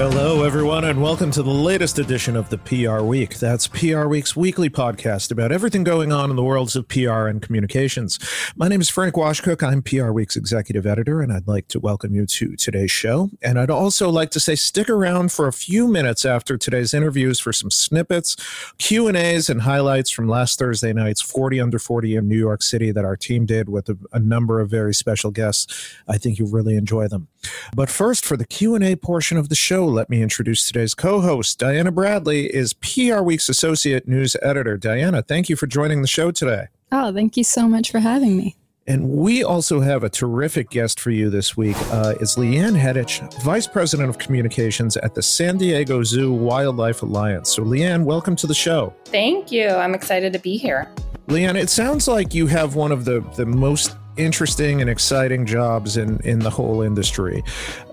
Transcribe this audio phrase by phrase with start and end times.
[0.00, 3.38] Hello, everyone, and welcome to the latest edition of the PR Week.
[3.38, 7.42] That's PR Week's weekly podcast about everything going on in the worlds of PR and
[7.42, 8.18] communications.
[8.56, 9.62] My name is Frank Washkuch.
[9.62, 13.28] I'm PR Week's executive editor, and I'd like to welcome you to today's show.
[13.42, 17.38] And I'd also like to say stick around for a few minutes after today's interviews
[17.38, 18.36] for some snippets,
[18.78, 22.62] Q and A's, and highlights from last Thursday night's 40 under 40 in New York
[22.62, 25.94] City that our team did with a, a number of very special guests.
[26.08, 27.28] I think you'll really enjoy them.
[27.76, 30.94] But first, for the Q and A portion of the show let me introduce today's
[30.94, 31.58] co host.
[31.58, 34.76] Diana Bradley is PR Week's Associate News Editor.
[34.76, 36.68] Diana, thank you for joining the show today.
[36.92, 38.56] Oh, thank you so much for having me.
[38.86, 41.76] And we also have a terrific guest for you this week.
[41.92, 47.54] Uh, it's Lianne Hedditch, Vice President of Communications at the San Diego Zoo Wildlife Alliance.
[47.54, 48.94] So, Lianne, welcome to the show.
[49.04, 49.68] Thank you.
[49.68, 50.90] I'm excited to be here.
[51.28, 55.96] Lianne, it sounds like you have one of the, the most interesting and exciting jobs
[55.96, 57.42] in, in the whole industry.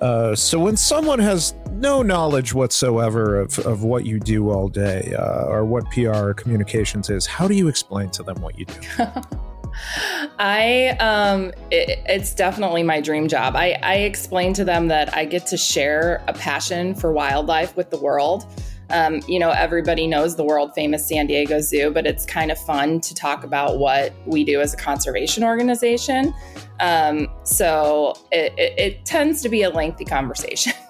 [0.01, 5.13] Uh, so when someone has no knowledge whatsoever of, of what you do all day
[5.17, 8.65] uh, or what PR or communications is, how do you explain to them what you
[8.65, 8.75] do?
[10.39, 13.55] I um it, it's definitely my dream job.
[13.55, 17.89] I, I explain to them that I get to share a passion for wildlife with
[17.89, 18.45] the world.
[18.89, 22.57] Um, you know, everybody knows the world famous San Diego Zoo, but it's kind of
[22.57, 26.33] fun to talk about what we do as a conservation organization.
[26.79, 30.73] Um, so it, it, it tends to be a lengthy conversation.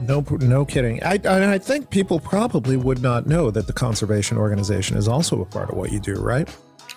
[0.00, 1.02] No, no kidding.
[1.02, 5.44] I, I think people probably would not know that the conservation organization is also a
[5.44, 6.48] part of what you do, right?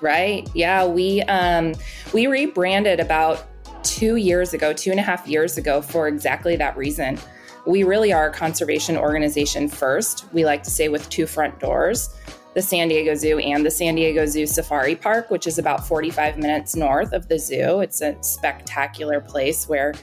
[0.02, 0.50] Right.
[0.54, 1.76] Yeah, we um,
[2.14, 3.46] we rebranded about
[3.84, 7.20] two years ago, two and a half years ago, for exactly that reason.
[7.66, 10.26] We really are a conservation organization first.
[10.34, 12.10] We like to say with two front doors
[12.54, 16.38] the San Diego Zoo and the San Diego Zoo Safari Park, which is about 45
[16.38, 17.80] minutes north of the zoo.
[17.80, 19.94] It's a spectacular place where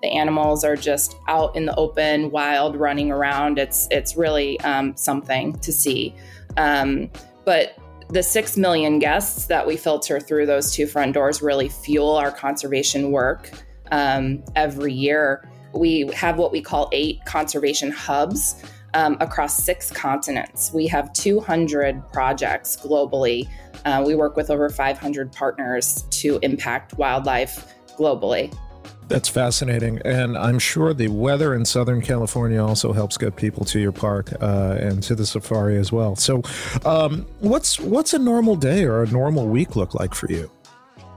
[0.00, 3.58] the animals are just out in the open, wild, running around.
[3.58, 6.14] It's it's really um, something to see.
[6.56, 7.10] Um,
[7.44, 7.76] but
[8.08, 12.30] the six million guests that we filter through those two front doors really fuel our
[12.30, 13.50] conservation work
[13.90, 15.48] um, every year
[15.78, 18.62] we have what we call eight conservation hubs
[18.94, 20.72] um, across six continents.
[20.72, 23.48] We have 200 projects globally.
[23.84, 28.54] Uh, we work with over 500 partners to impact wildlife globally.
[29.08, 30.00] That's fascinating.
[30.04, 34.32] And I'm sure the weather in Southern California also helps get people to your park
[34.42, 36.14] uh, and to the safari as well.
[36.14, 36.42] So,
[36.84, 40.50] um, what's what's a normal day or a normal week look like for you?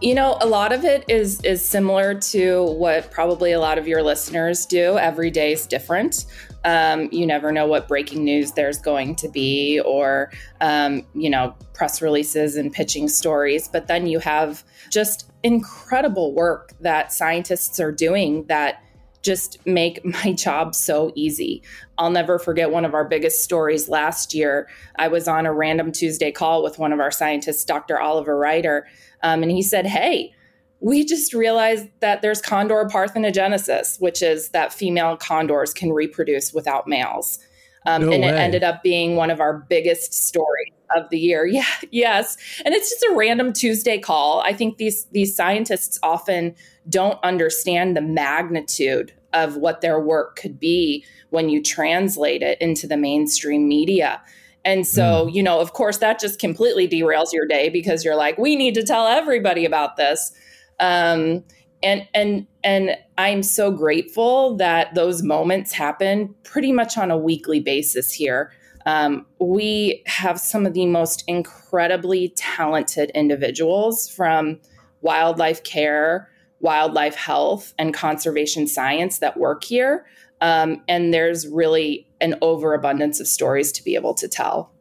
[0.02, 3.88] You know, a lot of it is is similar to what probably a lot of
[3.88, 4.98] your listeners do.
[4.98, 6.26] Every day is different.
[6.66, 11.56] Um, you never know what breaking news there's going to be, or um, you know,
[11.74, 13.68] press releases and pitching stories.
[13.68, 18.84] But then you have just incredible work that scientists are doing that
[19.22, 21.62] just make my job so easy.
[21.98, 24.70] I'll never forget one of our biggest stories last year.
[24.98, 28.00] I was on a random Tuesday call with one of our scientists, Dr.
[28.00, 28.88] Oliver Ryder,
[29.24, 30.34] um, and he said, Hey,
[30.80, 36.88] we just realized that there's condor parthenogenesis, which is that female condors can reproduce without
[36.88, 37.38] males.
[37.86, 38.30] Um, no and way.
[38.30, 41.46] it ended up being one of our biggest stories of the year.
[41.52, 42.38] Yeah, yes.
[42.66, 44.42] And it's just a random Tuesday call.
[44.42, 46.56] I think these these scientists often
[46.90, 52.88] don't understand the magnitude of what their work could be when you translate it into
[52.88, 54.22] the mainstream media.
[54.64, 55.34] And so, mm.
[55.34, 58.76] you know, of course, that just completely derails your day because you're like, we need
[58.76, 60.32] to tell everybody about this.
[60.80, 61.44] Um,
[61.84, 67.60] and and and I'm so grateful that those moments happen pretty much on a weekly
[67.60, 68.52] basis here.
[68.86, 74.60] Um, we have some of the most incredibly talented individuals from
[75.02, 76.30] wildlife care,
[76.62, 80.06] wildlife health, and conservation science that work here.
[80.42, 84.72] Um, and there's really an overabundance of stories to be able to tell.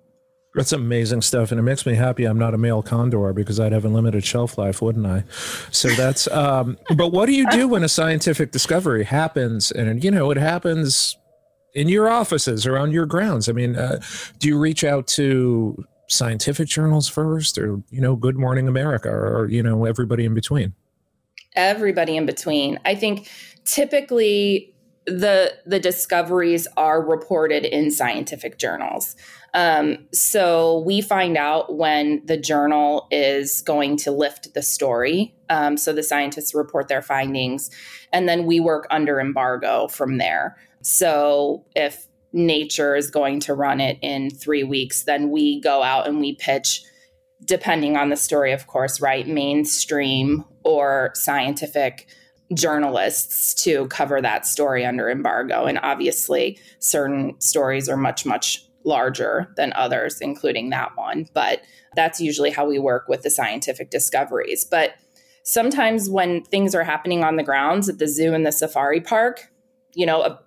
[0.55, 3.71] That's amazing stuff, and it makes me happy I'm not a male condor because I'd
[3.71, 5.25] have a limited shelf life, wouldn't I?
[5.71, 6.27] So that's.
[6.41, 10.39] Um, but what do you do when a scientific discovery happens, and you know it
[10.39, 11.17] happens
[11.75, 13.49] in your offices or on your grounds?
[13.49, 14.01] I mean, uh,
[14.39, 19.49] do you reach out to scientific journals first, or you know, Good Morning America, or
[19.49, 20.75] you know, everybody in between?
[21.55, 22.79] Everybody in between.
[22.85, 23.29] I think
[23.65, 24.75] typically
[25.07, 29.17] the the discoveries are reported in scientific journals.
[29.53, 35.35] Um, so we find out when the journal is going to lift the story.
[35.49, 37.71] Um, so the scientists report their findings,
[38.13, 40.57] and then we work under embargo from there.
[40.83, 46.07] So if Nature is going to run it in three weeks, then we go out
[46.07, 46.85] and we pitch,
[47.45, 49.27] depending on the story, of course, right?
[49.27, 52.07] Mainstream or scientific
[52.55, 55.67] journalists to cover that story under embargo.
[55.67, 61.29] And obviously, certain stories are much, much larger than others, including that one.
[61.33, 61.63] But
[61.95, 64.65] that's usually how we work with the scientific discoveries.
[64.65, 64.95] But
[65.43, 69.53] sometimes when things are happening on the grounds at the zoo and the safari park,
[69.95, 70.41] you know, a,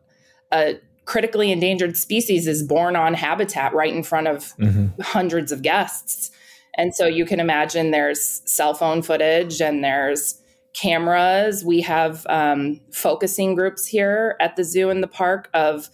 [0.52, 4.88] a critically endangered species is born on habitat right in front of mm-hmm.
[5.02, 6.32] hundreds of guests.
[6.78, 10.42] And so you can imagine there's cell phone footage and there's
[10.74, 11.64] cameras.
[11.64, 15.90] We have um, focusing groups here at the zoo and the park of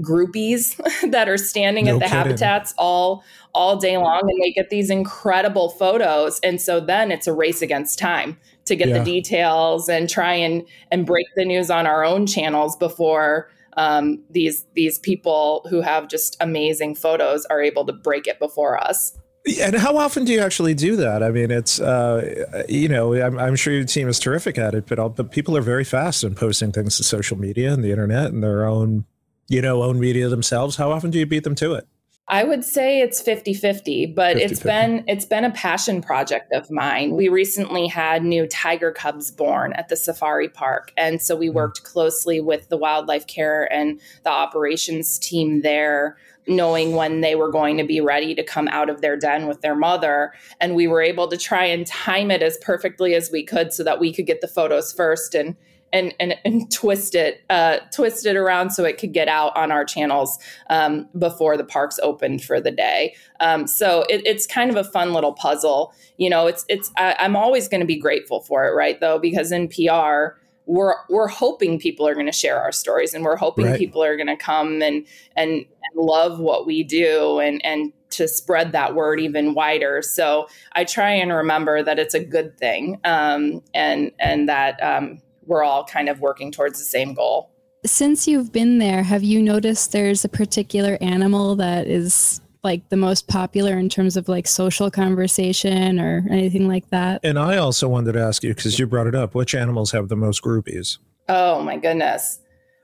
[0.00, 0.76] groupies
[1.10, 2.18] that are standing no at the kidding.
[2.18, 3.24] habitats all
[3.54, 7.62] all day long and they get these incredible photos and so then it's a race
[7.62, 8.36] against time
[8.66, 8.98] to get yeah.
[8.98, 14.22] the details and try and and break the news on our own channels before um,
[14.30, 19.16] these these people who have just amazing photos are able to break it before us.
[19.62, 21.22] And how often do you actually do that?
[21.22, 24.86] I mean, it's uh, you know, I'm, I'm, sure your team is terrific at it,
[24.86, 27.90] but all, but people are very fast in posting things to social media and the
[27.90, 29.04] internet and their own,
[29.48, 30.76] you know, own media themselves.
[30.76, 31.86] How often do you beat them to it?
[32.28, 34.40] I would say it's 50-50, but 50-50.
[34.40, 37.14] it's been it's been a passion project of mine.
[37.14, 41.54] We recently had new tiger cubs born at the safari park, and so we mm.
[41.54, 46.16] worked closely with the wildlife care and the operations team there
[46.46, 49.60] knowing when they were going to be ready to come out of their den with
[49.60, 53.44] their mother and we were able to try and time it as perfectly as we
[53.44, 55.56] could so that we could get the photos first and
[55.92, 59.70] and and, and twist it uh, twist it around so it could get out on
[59.72, 60.38] our channels
[60.70, 63.14] um, before the parks opened for the day.
[63.40, 65.94] Um, so it, it's kind of a fun little puzzle.
[66.16, 69.00] You know, it's it's I, I'm always going to be grateful for it, right?
[69.00, 73.24] Though because in PR we're we're hoping people are going to share our stories and
[73.24, 73.78] we're hoping right.
[73.78, 78.28] people are going to come and, and and love what we do and and to
[78.28, 80.02] spread that word even wider.
[80.02, 85.22] So I try and remember that it's a good thing um, and and that um,
[85.46, 87.50] we're all kind of working towards the same goal.
[87.84, 92.96] Since you've been there, have you noticed there's a particular animal that is like the
[92.96, 97.20] most popular in terms of like social conversation or anything like that?
[97.24, 100.08] And I also wanted to ask you because you brought it up, which animals have
[100.08, 100.98] the most groupies?
[101.28, 102.40] Oh my goodness.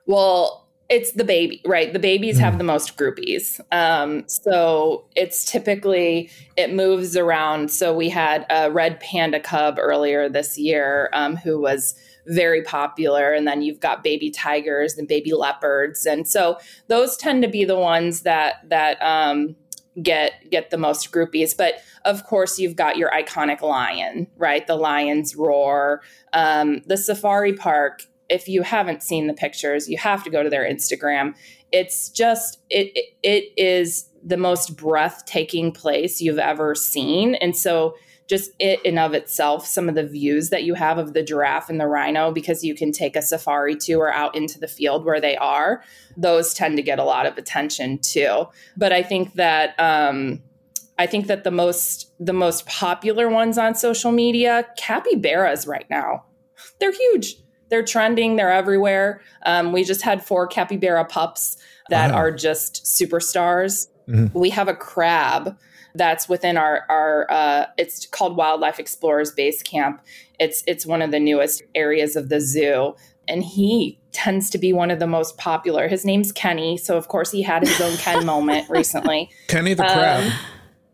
[0.07, 1.93] Well, it's the baby, right?
[1.93, 2.41] The babies mm.
[2.41, 3.61] have the most groupies.
[3.73, 7.71] Um, so it's typically, it moves around.
[7.71, 11.95] So we had a red panda cub earlier this year um, who was
[12.27, 13.33] very popular.
[13.33, 16.07] And then you've got baby tigers and baby leopards.
[16.07, 16.59] And so
[16.89, 19.57] those tend to be the ones that, that, um,
[20.01, 21.75] get get the most groupies but
[22.05, 24.67] of course you've got your iconic lion right?
[24.67, 26.03] The lion's roar.
[26.33, 30.49] Um, the safari park if you haven't seen the pictures you have to go to
[30.49, 31.35] their instagram.
[31.73, 37.35] It's just it it, it is the most breathtaking place you've ever seen.
[37.37, 37.97] And so
[38.29, 41.69] just it in of itself, some of the views that you have of the giraffe
[41.69, 45.21] and the rhino, because you can take a safari tour out into the field where
[45.21, 45.83] they are,
[46.17, 48.47] those tend to get a lot of attention too.
[48.77, 50.43] But I think that um,
[50.99, 56.25] I think that the most the most popular ones on social media, capybaras right now,
[56.79, 57.37] they're huge.
[57.71, 58.37] They're trending.
[58.37, 59.23] They're everywhere.
[59.47, 61.57] Um, we just had four capybara pups
[61.89, 62.19] that wow.
[62.19, 63.89] are just superstars.
[64.09, 64.39] Mm-hmm.
[64.39, 65.57] We have a crab
[65.95, 70.03] that's within our our uh, it's called Wildlife Explorers Base Camp.
[70.39, 72.95] It's it's one of the newest areas of the zoo,
[73.29, 75.89] and he tends to be one of the most popular.
[75.89, 79.31] His name's Kenny, so of course he had his own Ken moment recently.
[79.49, 80.25] Kenny the crab.
[80.25, 80.33] Um,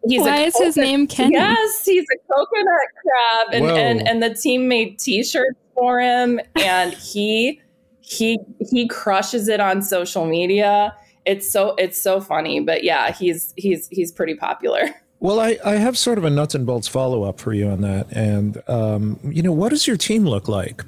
[0.06, 1.34] He's Why is his name Kenny?
[1.34, 2.68] Yes, he's a coconut
[3.02, 7.60] crab, and, and and the team made T-shirts for him, and he
[8.00, 8.38] he
[8.70, 10.94] he crushes it on social media
[11.28, 12.58] it's so it's so funny.
[12.60, 14.88] But yeah, he's he's he's pretty popular.
[15.20, 17.80] Well, I, I have sort of a nuts and bolts follow up for you on
[17.80, 18.06] that.
[18.12, 20.84] And, um, you know, what does your team look like?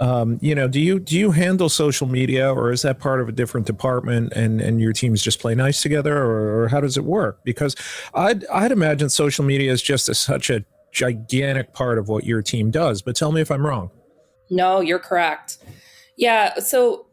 [0.00, 3.28] Um, you know, do you do you handle social media, or is that part of
[3.28, 6.96] a different department, and and your teams just play nice together, or, or how does
[6.96, 7.44] it work?
[7.44, 7.76] Because
[8.14, 12.40] I'd I'd imagine social media is just a, such a gigantic part of what your
[12.40, 13.02] team does.
[13.02, 13.90] But tell me if I'm wrong.
[14.48, 15.58] No, you're correct.
[16.16, 16.60] Yeah.
[16.60, 17.09] So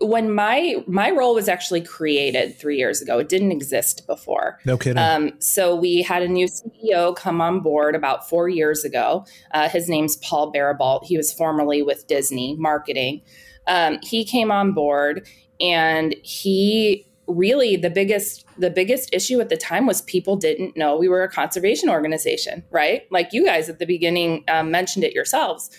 [0.00, 4.58] when my my role was actually created three years ago it didn't exist before.
[4.64, 4.98] No kidding.
[4.98, 9.24] Um, so we had a new ceo come on board about four years ago.
[9.52, 11.04] Uh, his name's paul Baribault.
[11.04, 13.22] He was formerly with disney marketing.
[13.66, 15.26] Um, he came on board
[15.60, 20.96] and he really the biggest the biggest issue at the time was people didn't know
[20.96, 23.02] we were a conservation organization right?
[23.10, 25.70] Like you guys at the beginning um, mentioned it yourselves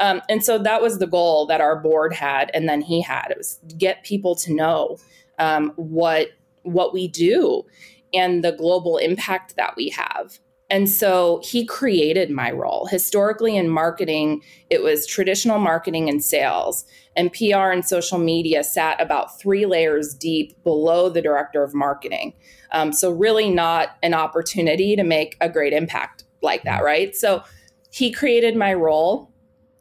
[0.00, 3.28] um, and so that was the goal that our board had, and then he had.
[3.30, 4.96] It was get people to know
[5.38, 6.30] um, what
[6.62, 7.64] what we do
[8.12, 10.38] and the global impact that we have.
[10.68, 12.86] And so he created my role.
[12.86, 16.84] Historically, in marketing, it was traditional marketing and sales,
[17.16, 22.32] and PR and social media sat about three layers deep below the director of marketing.
[22.72, 27.14] Um, so, really, not an opportunity to make a great impact like that, right?
[27.14, 27.42] So,
[27.90, 29.30] he created my role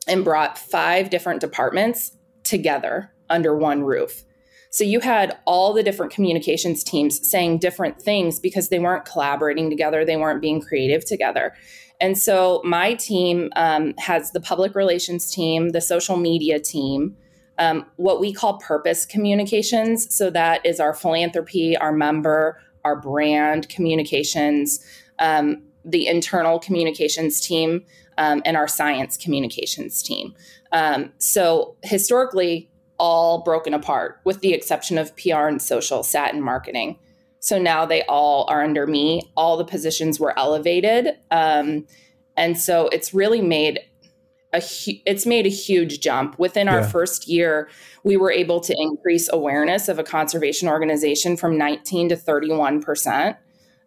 [0.10, 2.12] and brought five different departments
[2.44, 4.24] together under one roof.
[4.72, 9.70] So you had all the different communications teams saying different things because they weren't collaborating
[9.70, 11.54] together, they weren't being creative together.
[12.02, 17.18] And so my team um, has the public relations team, the social media team,
[17.58, 20.16] um, what we call purpose communications.
[20.16, 24.80] So that is our philanthropy, our member, our brand communications,
[25.20, 27.84] um, the internal communications team,
[28.20, 30.36] um, and our science communications team.
[30.72, 36.42] Um, so historically, all broken apart, with the exception of PR and social, sat in
[36.42, 37.00] marketing.
[37.40, 39.32] So now they all are under me.
[39.38, 41.88] All the positions were elevated, um,
[42.36, 43.80] and so it's really made
[44.52, 46.38] a hu- it's made a huge jump.
[46.38, 47.70] Within our first year,
[48.04, 53.38] we were able to increase awareness of a conservation organization from 19 to 31 percent.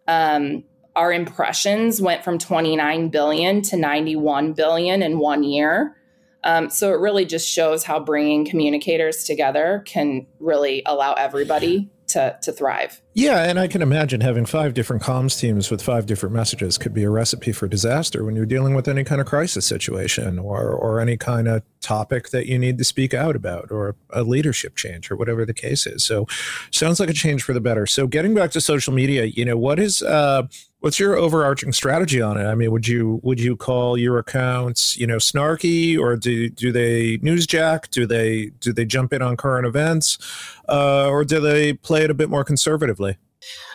[0.07, 0.63] Um,
[0.95, 5.95] our impressions went from 29 billion to 91 billion in one year.
[6.43, 12.37] Um, so it really just shows how bringing communicators together can really allow everybody to,
[12.41, 13.02] to thrive.
[13.15, 16.95] Yeah, and I can imagine having five different comms teams with five different messages could
[16.95, 20.71] be a recipe for disaster when you're dealing with any kind of crisis situation or,
[20.71, 24.75] or any kind of topic that you need to speak out about or a leadership
[24.75, 26.03] change or whatever the case is.
[26.03, 26.27] So
[26.71, 27.85] sounds like a change for the better.
[27.85, 30.47] So getting back to social media, you know, what is uh,
[30.83, 32.43] What's your overarching strategy on it?
[32.43, 36.73] I mean, would you would you call your accounts, you know, snarky, or do do
[36.73, 37.89] they newsjack?
[37.89, 40.17] Do they do they jump in on current events,
[40.67, 43.02] uh, or do they play it a bit more conservatively?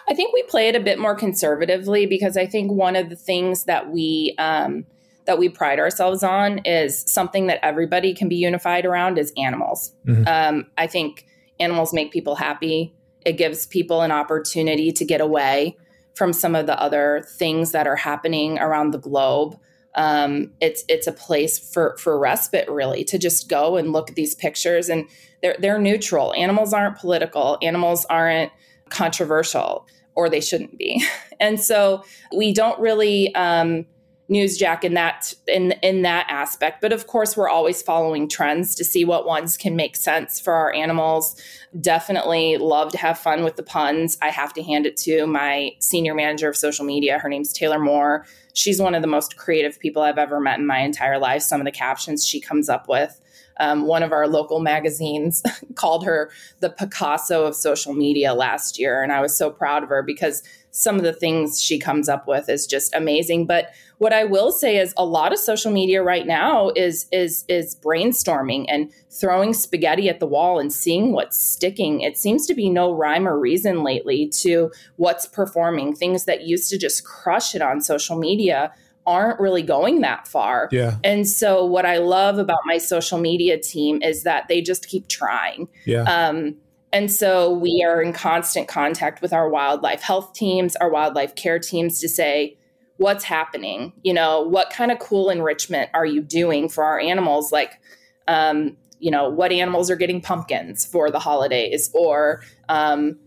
[0.08, 3.16] I think we play it a bit more conservatively because I think one of the
[3.16, 4.86] things that we um,
[5.26, 9.92] that we pride ourselves on is something that everybody can be unified around is animals.
[10.06, 10.26] Mm-hmm.
[10.26, 11.26] Um, I think
[11.60, 12.94] animals make people happy.
[13.26, 15.76] It gives people an opportunity to get away
[16.14, 19.58] from some of the other things that are happening around the globe.
[19.94, 24.16] Um, it's it's a place for for respite, really, to just go and look at
[24.16, 25.08] these pictures, and
[25.42, 26.32] they're they're neutral.
[26.34, 27.58] Animals aren't political.
[27.60, 28.50] Animals aren't
[28.88, 29.86] controversial,
[30.18, 31.02] or they shouldn't be.
[31.40, 32.02] And so
[32.36, 33.32] we don't really.
[33.36, 33.86] Um,
[34.28, 38.84] newsjack in that in in that aspect but of course we're always following trends to
[38.84, 41.40] see what ones can make sense for our animals
[41.80, 45.70] definitely love to have fun with the puns i have to hand it to my
[45.78, 49.80] senior manager of social media her name's taylor moore she's one of the most creative
[49.80, 52.86] people i've ever met in my entire life some of the captions she comes up
[52.86, 53.18] with
[53.58, 55.42] um, one of our local magazines
[55.74, 59.02] called her the Picasso of social media last year.
[59.02, 62.28] And I was so proud of her because some of the things she comes up
[62.28, 63.46] with is just amazing.
[63.46, 67.44] But what I will say is a lot of social media right now is is
[67.48, 72.02] is brainstorming and throwing spaghetti at the wall and seeing what's sticking.
[72.02, 75.94] It seems to be no rhyme or reason lately to what's performing.
[75.94, 78.72] Things that used to just crush it on social media
[79.08, 80.68] aren't really going that far.
[80.70, 80.98] Yeah.
[81.02, 85.08] And so what I love about my social media team is that they just keep
[85.08, 85.66] trying.
[85.86, 86.02] Yeah.
[86.02, 86.56] Um,
[86.92, 91.58] and so we are in constant contact with our wildlife health teams, our wildlife care
[91.58, 92.58] teams to say,
[92.98, 93.94] what's happening?
[94.02, 97.50] You know, what kind of cool enrichment are you doing for our animals?
[97.50, 97.80] Like,
[98.26, 101.90] um, you know, what animals are getting pumpkins for the holidays?
[101.94, 103.18] Or um,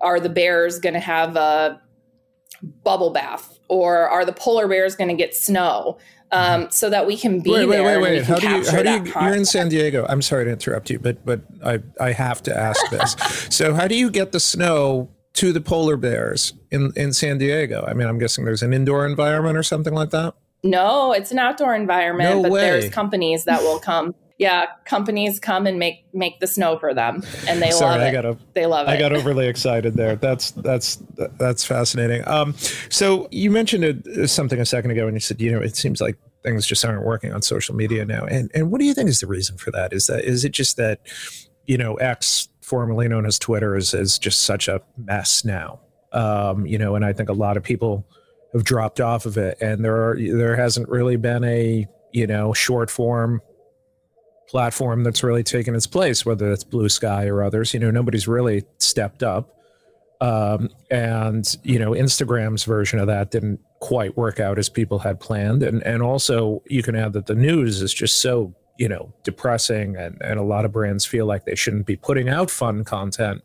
[0.00, 1.80] are the bears going to have a
[2.82, 3.58] bubble bath?
[3.68, 5.98] Or are the polar bears going to get snow?
[6.34, 8.00] um, so that we can be wait, wait, there.
[8.00, 8.24] Wait, wait, wait.
[8.24, 8.70] How do you?
[8.70, 9.12] How do you?
[9.26, 10.04] You're in San Diego.
[10.08, 13.12] I'm sorry to interrupt you, but but I I have to ask this.
[13.50, 17.84] so how do you get the snow to the polar bears in in San Diego?
[17.86, 20.34] I mean, I'm guessing there's an indoor environment or something like that.
[20.62, 22.60] No, it's an outdoor environment, no but way.
[22.62, 27.22] there's companies that will come yeah, companies come and make make the snow for them,
[27.46, 28.04] and they Sorry, love it.
[28.04, 28.90] I got they love it.
[28.90, 30.16] I got overly excited there.
[30.16, 30.96] That's that's
[31.38, 32.26] that's fascinating.
[32.26, 32.54] Um,
[32.90, 36.00] so you mentioned it, something a second ago, and you said, you know, it seems
[36.00, 38.24] like things just aren't working on social media now.
[38.24, 39.92] And and what do you think is the reason for that?
[39.92, 41.00] Is that is it just that
[41.66, 45.78] you know X, formerly known as Twitter, is is just such a mess now?
[46.12, 48.04] Um, you know, and I think a lot of people
[48.52, 52.52] have dropped off of it, and there are there hasn't really been a you know
[52.52, 53.40] short form
[54.48, 57.74] platform that's really taken its place, whether it's Bluesky or others.
[57.74, 59.50] You know, nobody's really stepped up.
[60.20, 65.20] Um, and you know, Instagram's version of that didn't quite work out as people had
[65.20, 65.62] planned.
[65.62, 69.96] And and also, you can add that the news is just so you know depressing,
[69.96, 73.42] and and a lot of brands feel like they shouldn't be putting out fun content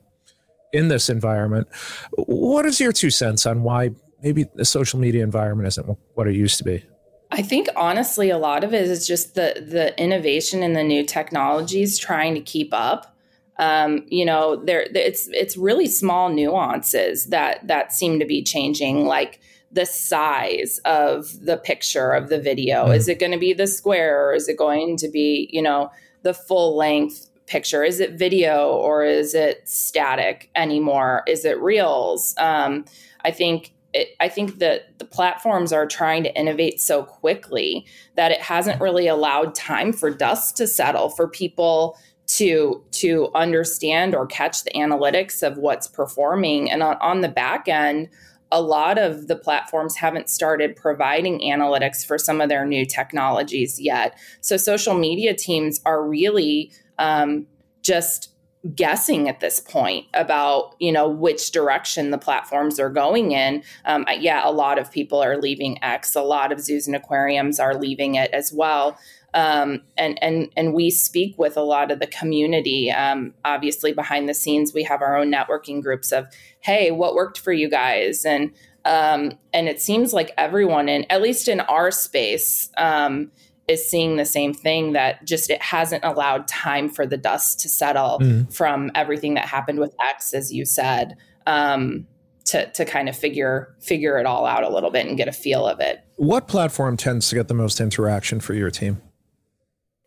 [0.72, 1.68] in this environment.
[2.16, 3.92] What is your two cents on why
[4.22, 6.86] maybe the social media environment isn't what it used to be?
[7.32, 11.04] I think honestly, a lot of it is just the the innovation and the new
[11.06, 13.16] technologies trying to keep up.
[13.58, 19.06] Um, you know, there it's it's really small nuances that that seem to be changing,
[19.06, 19.40] like
[19.72, 22.86] the size of the picture of the video.
[22.86, 22.94] Mm-hmm.
[22.94, 25.92] Is it going to be the square, or is it going to be you know
[26.24, 27.84] the full length picture?
[27.84, 31.24] Is it video or is it static anymore?
[31.28, 32.36] Is it reels?
[32.38, 32.86] Um,
[33.26, 38.32] I think it, I think that the platforms are trying to innovate so quickly that
[38.32, 44.28] it hasn't really allowed time for dust to settle for people to to understand or
[44.28, 46.70] catch the analytics of what's performing.
[46.70, 48.10] And on, on the back end,
[48.52, 53.80] a lot of the platforms haven't started providing analytics for some of their new technologies
[53.80, 54.18] yet.
[54.42, 57.48] So social media teams are really um,
[57.82, 58.32] just
[58.76, 63.64] guessing at this point about you know which direction the platforms are going in.
[63.86, 66.16] Um, yeah a lot of people are leaving x.
[66.16, 68.98] A lot of zoos and aquariums are leaving it as well.
[69.34, 72.92] Um, and and and we speak with a lot of the community.
[72.92, 76.28] Um, obviously behind the scenes we have our own networking groups of
[76.60, 78.26] hey what worked for you guys?
[78.26, 78.52] And
[78.86, 83.32] um, and it seems like everyone in at least in our space um,
[83.70, 87.70] is seeing the same thing that just it hasn't allowed time for the dust to
[87.70, 88.52] settle mm.
[88.54, 92.08] from everything that happened with X, as you said, um,
[92.46, 95.32] to to kind of figure figure it all out a little bit and get a
[95.32, 96.04] feel of it.
[96.16, 99.02] What platform tends to get the most interaction for your team?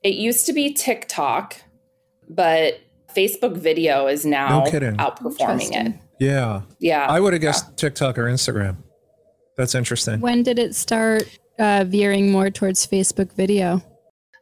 [0.02, 1.56] It used to be TikTok,
[2.28, 2.80] but
[3.14, 5.94] Facebook video is now no outperforming it.
[6.18, 6.62] Yeah.
[6.80, 7.06] Yeah.
[7.08, 7.74] I would have guessed yeah.
[7.76, 8.76] TikTok or Instagram.
[9.56, 10.20] That's interesting.
[10.20, 11.28] When did it start
[11.58, 13.82] uh, veering more towards Facebook video?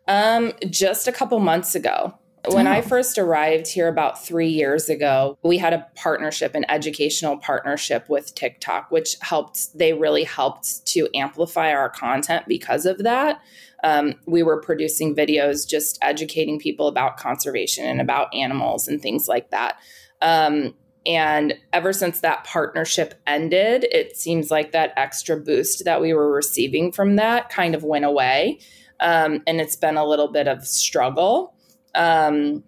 [0.09, 2.14] Um, just a couple months ago.
[2.49, 2.71] When oh.
[2.71, 8.09] I first arrived here about three years ago, we had a partnership, an educational partnership
[8.09, 13.40] with TikTok, which helped, they really helped to amplify our content because of that.
[13.85, 19.29] Um, we were producing videos just educating people about conservation and about animals and things
[19.29, 19.76] like that.
[20.23, 20.75] Um,
[21.06, 26.30] and ever since that partnership ended, it seems like that extra boost that we were
[26.30, 28.58] receiving from that kind of went away.
[29.00, 31.54] Um, and it's been a little bit of struggle
[31.95, 32.63] um,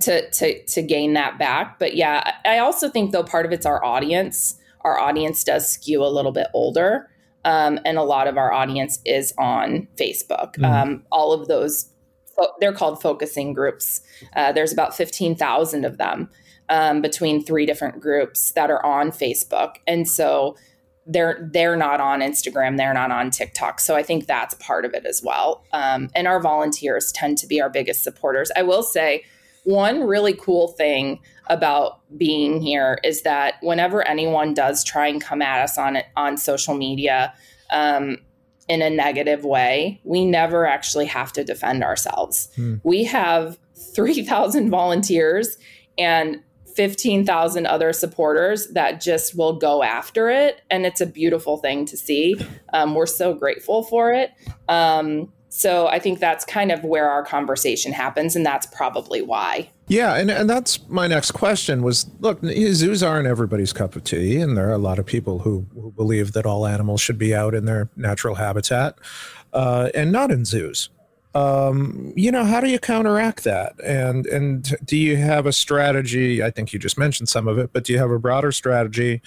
[0.00, 1.78] to, to, to gain that back.
[1.78, 4.56] But yeah, I also think though part of it's our audience.
[4.80, 7.08] Our audience does skew a little bit older.
[7.44, 10.56] Um, and a lot of our audience is on Facebook.
[10.56, 11.02] Mm.
[11.10, 11.88] all of those,
[12.58, 14.02] they're called focusing groups.
[14.34, 16.28] Uh, there's about 15,000 of them
[16.70, 20.56] um, between three different groups that are on Facebook, and so
[21.06, 23.80] they're they're not on Instagram, they're not on TikTok.
[23.80, 25.64] So I think that's part of it as well.
[25.72, 28.50] Um, and our volunteers tend to be our biggest supporters.
[28.56, 29.24] I will say
[29.64, 35.42] one really cool thing about being here is that whenever anyone does try and come
[35.42, 37.34] at us on it on social media.
[37.70, 38.18] Um,
[38.68, 42.48] in a negative way, we never actually have to defend ourselves.
[42.54, 42.76] Hmm.
[42.84, 43.58] We have
[43.94, 45.56] 3,000 volunteers
[45.98, 46.40] and
[46.74, 50.62] 15,000 other supporters that just will go after it.
[50.70, 52.36] And it's a beautiful thing to see.
[52.72, 54.32] Um, we're so grateful for it.
[54.68, 59.68] Um, so I think that's kind of where our conversation happens, and that's probably why.
[59.88, 64.40] Yeah, and, and that's my next question was look, zoos aren't everybody's cup of tea,
[64.40, 67.34] and there are a lot of people who, who believe that all animals should be
[67.34, 68.96] out in their natural habitat
[69.52, 70.88] uh, and not in zoos
[71.34, 73.74] um, you know, how do you counteract that?
[73.84, 76.42] And and do you have a strategy?
[76.42, 79.22] I think you just mentioned some of it, but do you have a broader strategy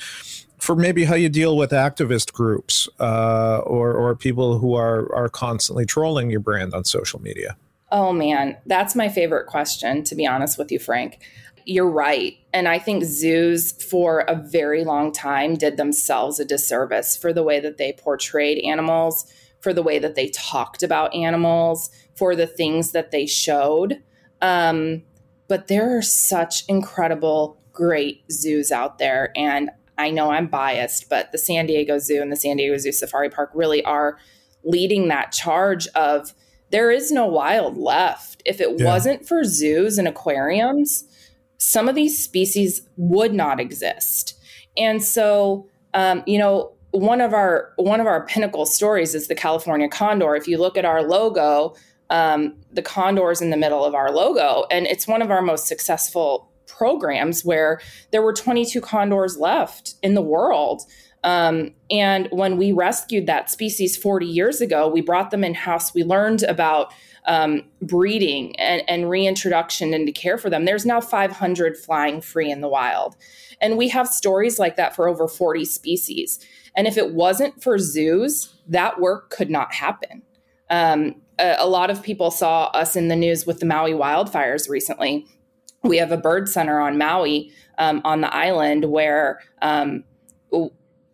[0.60, 5.30] for maybe how you deal with activist groups uh, or or people who are are
[5.30, 7.56] constantly trolling your brand on social media?
[7.92, 10.04] Oh man, that's my favorite question.
[10.04, 11.20] To be honest with you, Frank.
[11.66, 12.36] You're right.
[12.52, 17.42] And I think zoos for a very long time did themselves a disservice for the
[17.42, 19.32] way that they portrayed animals
[19.64, 24.04] for the way that they talked about animals, for the things that they showed.
[24.42, 25.04] Um,
[25.48, 29.32] but there are such incredible, great zoos out there.
[29.38, 32.92] And I know I'm biased, but the San Diego Zoo and the San Diego Zoo
[32.92, 34.18] Safari Park really are
[34.66, 36.34] leading that charge of
[36.72, 38.42] there is no wild left.
[38.46, 38.86] If it yeah.
[38.86, 41.06] wasn't for zoos and aquariums,
[41.58, 44.38] some of these species would not exist.
[44.76, 49.36] And so, um, you know, one of our one of our pinnacle stories is the
[49.36, 50.36] California condor.
[50.36, 51.76] If you look at our logo,
[52.12, 55.42] um, the condor is in the middle of our logo, and it's one of our
[55.42, 60.84] most successful programs where there were 22 condors left in the world.
[61.24, 65.94] Um, and when we rescued that species 40 years ago, we brought them in house.
[65.94, 66.94] We learned about
[67.26, 70.66] um, breeding and, and reintroduction into care for them.
[70.66, 73.16] There's now 500 flying free in the wild.
[73.62, 76.46] And we have stories like that for over 40 species.
[76.76, 80.24] And if it wasn't for zoos, that work could not happen.
[80.70, 84.70] Um, a, a lot of people saw us in the news with the Maui wildfires
[84.70, 85.26] recently.
[85.84, 90.04] We have a bird center on Maui um, on the island where um,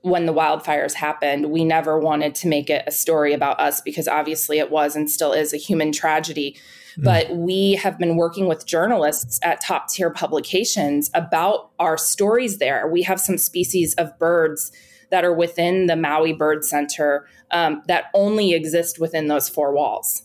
[0.01, 4.07] when the wildfires happened, we never wanted to make it a story about us because
[4.07, 6.57] obviously it was and still is a human tragedy.
[6.97, 7.03] Mm.
[7.03, 12.87] But we have been working with journalists at top tier publications about our stories there.
[12.87, 14.71] We have some species of birds
[15.11, 20.23] that are within the Maui Bird Center um, that only exist within those four walls.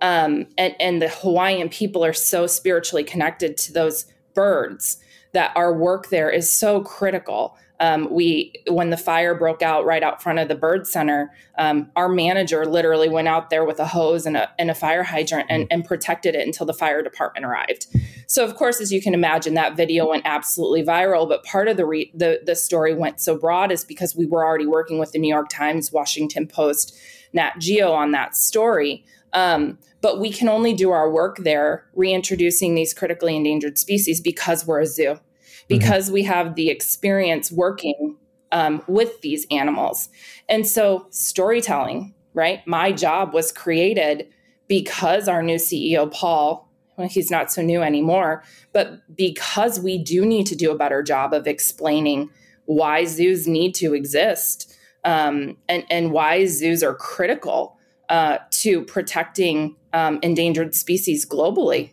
[0.00, 4.98] Um, and, and the Hawaiian people are so spiritually connected to those birds
[5.32, 7.56] that our work there is so critical.
[7.78, 11.90] Um, we when the fire broke out right out front of the bird center um,
[11.94, 15.46] our manager literally went out there with a hose and a, and a fire hydrant
[15.50, 17.86] and, and, protected it until the fire department arrived.
[18.26, 21.76] So of course as you can imagine that video went absolutely viral but part of
[21.76, 25.12] the re- the, the story went so broad is because we were already working with
[25.12, 26.98] the new york times washington post
[27.32, 29.04] nat geo on that story.
[29.32, 34.66] Um, but we can only do our work there reintroducing these critically endangered species because
[34.66, 35.20] we're a zoo.
[35.68, 36.14] Because mm-hmm.
[36.14, 38.16] we have the experience working
[38.52, 40.08] um, with these animals.
[40.48, 42.66] And so, storytelling, right?
[42.66, 44.28] My job was created
[44.68, 50.24] because our new CEO, Paul, well, he's not so new anymore, but because we do
[50.24, 52.30] need to do a better job of explaining
[52.64, 54.74] why zoos need to exist
[55.04, 61.90] um, and, and why zoos are critical uh, to protecting um, endangered species globally.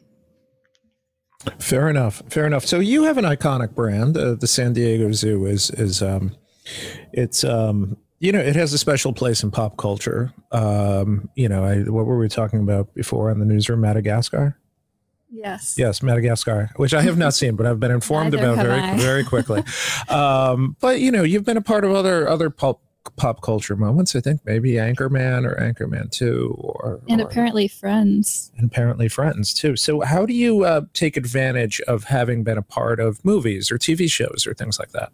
[1.59, 2.21] Fair enough.
[2.29, 2.65] Fair enough.
[2.65, 4.17] So you have an iconic brand.
[4.17, 6.35] Uh, the San Diego Zoo is is um,
[7.11, 10.33] it's um, you know it has a special place in pop culture.
[10.51, 13.81] Um, you know, I, what were we talking about before on the newsroom?
[13.81, 14.57] Madagascar.
[15.35, 15.75] Yes.
[15.77, 18.97] Yes, Madagascar, which I have not seen, but I've been informed about very I.
[18.97, 19.63] very quickly.
[20.09, 22.81] um, but you know, you've been a part of other other pulp
[23.15, 24.15] pop culture moments.
[24.15, 29.53] I think maybe Anchorman or Anchorman Two, or and or, apparently Friends, and apparently Friends
[29.53, 29.75] too.
[29.75, 33.77] So, how do you uh, take advantage of having been a part of movies or
[33.77, 35.11] TV shows or things like that?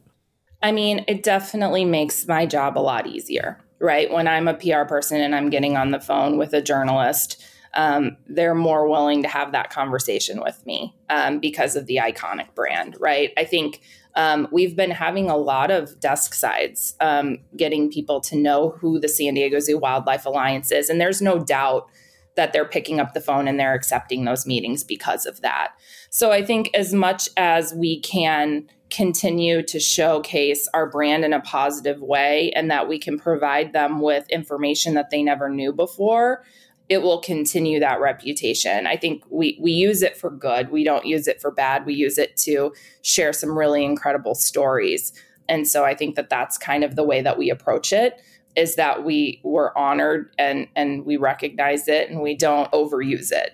[0.61, 4.11] I mean, it definitely makes my job a lot easier, right?
[4.11, 7.41] When I'm a PR person and I'm getting on the phone with a journalist.
[7.75, 12.53] Um, they're more willing to have that conversation with me um, because of the iconic
[12.55, 13.31] brand, right?
[13.37, 13.81] I think
[14.15, 18.99] um, we've been having a lot of desk sides, um, getting people to know who
[18.99, 20.89] the San Diego Zoo Wildlife Alliance is.
[20.89, 21.89] And there's no doubt
[22.35, 25.73] that they're picking up the phone and they're accepting those meetings because of that.
[26.09, 31.41] So I think as much as we can continue to showcase our brand in a
[31.41, 36.43] positive way and that we can provide them with information that they never knew before,
[36.89, 38.87] it will continue that reputation.
[38.87, 40.71] I think we we use it for good.
[40.71, 41.85] We don't use it for bad.
[41.85, 42.73] We use it to
[43.03, 45.13] share some really incredible stories.
[45.47, 48.21] And so I think that that's kind of the way that we approach it
[48.55, 53.53] is that we we're honored and and we recognize it and we don't overuse it.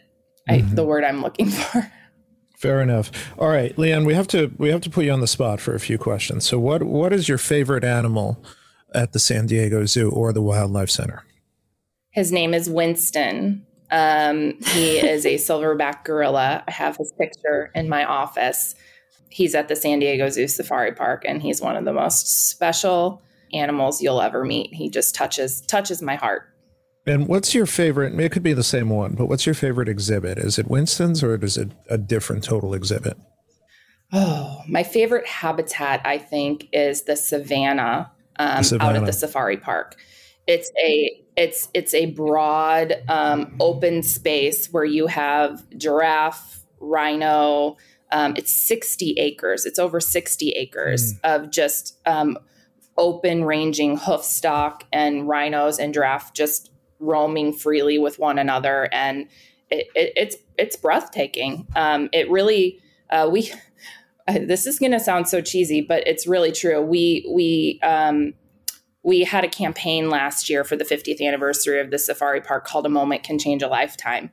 [0.50, 0.71] Mm-hmm.
[0.71, 1.91] I, the word I'm looking for.
[2.58, 3.12] Fair enough.
[3.38, 5.76] All right, Lianne, we have to we have to put you on the spot for
[5.76, 6.48] a few questions.
[6.48, 8.41] So what what is your favorite animal
[8.93, 11.24] at the San Diego Zoo or the Wildlife Center?
[12.15, 13.65] His name is Winston.
[13.91, 16.63] Um, he is a silverback gorilla.
[16.65, 18.73] I have his picture in my office.
[19.30, 23.21] He's at the San Diego Zoo Safari Park, and he's one of the most special
[23.54, 24.73] animals you'll ever meet.
[24.73, 26.49] He just touches touches my heart.
[27.06, 28.17] And what's your favorite?
[28.17, 30.38] It could be the same one, but what's your favorite exhibit?
[30.38, 33.17] Is it Winston's or is it a different total exhibit?
[34.13, 38.89] Oh, my favorite habitat, I think, is the savannah, um, the savannah.
[38.91, 39.97] out at the safari park.
[40.47, 47.77] It's a it's it's a broad, um, open space where you have giraffe, rhino.
[48.12, 49.65] Um, it's 60 acres.
[49.65, 51.19] It's over 60 acres mm.
[51.23, 52.38] of just um,
[52.97, 59.27] open ranging hoof stock and rhinos and giraffe just roaming freely with one another, and
[59.69, 61.67] it, it, it's it's breathtaking.
[61.75, 62.79] Um, it really
[63.10, 63.51] uh, we.
[64.27, 66.81] This is going to sound so cheesy, but it's really true.
[66.81, 68.34] We we um,
[69.05, 72.87] we had a campaign last year for the 50th anniversary of the safari park called
[72.87, 74.31] a moment can change a lifetime.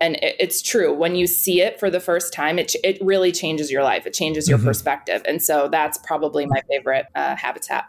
[0.00, 3.32] And it, it's true when you see it for the first time it, it really
[3.32, 4.06] changes your life.
[4.06, 4.68] It changes your mm-hmm.
[4.68, 5.22] perspective.
[5.26, 7.86] And so that's probably my favorite uh, habitat.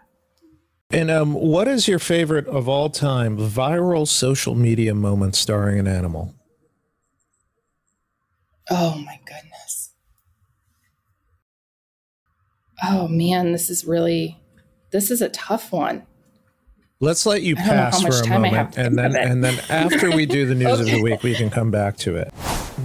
[0.89, 5.87] And um, what is your favorite of all time viral social media moment starring an
[5.87, 6.33] animal?
[8.71, 9.91] Oh my goodness.
[12.83, 14.39] Oh man this is really
[14.91, 16.07] this is a tough one
[17.01, 20.55] Let's let you pass for a moment, and then and then after we do the
[20.55, 20.81] news okay.
[20.81, 22.33] of the week, we can come back to it.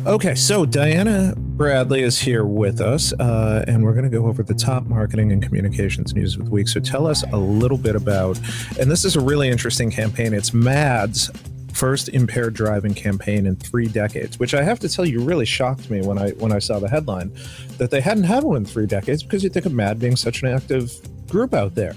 [0.05, 4.42] Okay, so Diana Bradley is here with us, uh, and we're going to go over
[4.42, 6.66] the top marketing and communications news of the week.
[6.66, 8.37] So tell us a little bit about,
[8.81, 10.35] and this is a really interesting campaign.
[10.35, 11.31] It's MADD's
[11.73, 15.88] first impaired driving campaign in three decades, which I have to tell you really shocked
[15.88, 17.31] me when I when I saw the headline
[17.79, 20.42] that they hadn't had one in three decades because you think of MADD being such
[20.42, 20.90] an active
[21.29, 21.94] group out there.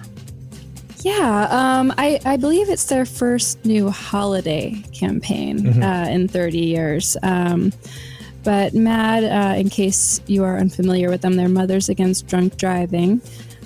[1.04, 5.84] Yeah, um, I, I believe it's their first new holiday campaign mm-hmm.
[5.84, 7.18] uh, in 30 years.
[7.22, 7.74] Um,
[8.44, 13.22] but MADD, uh, in case you are unfamiliar with them, they're Mothers Against Drunk Driving.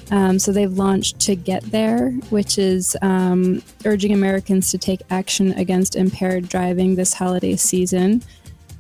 [0.09, 5.51] Um, so they've launched To Get There, which is um, urging Americans to take action
[5.53, 8.23] against impaired driving this holiday season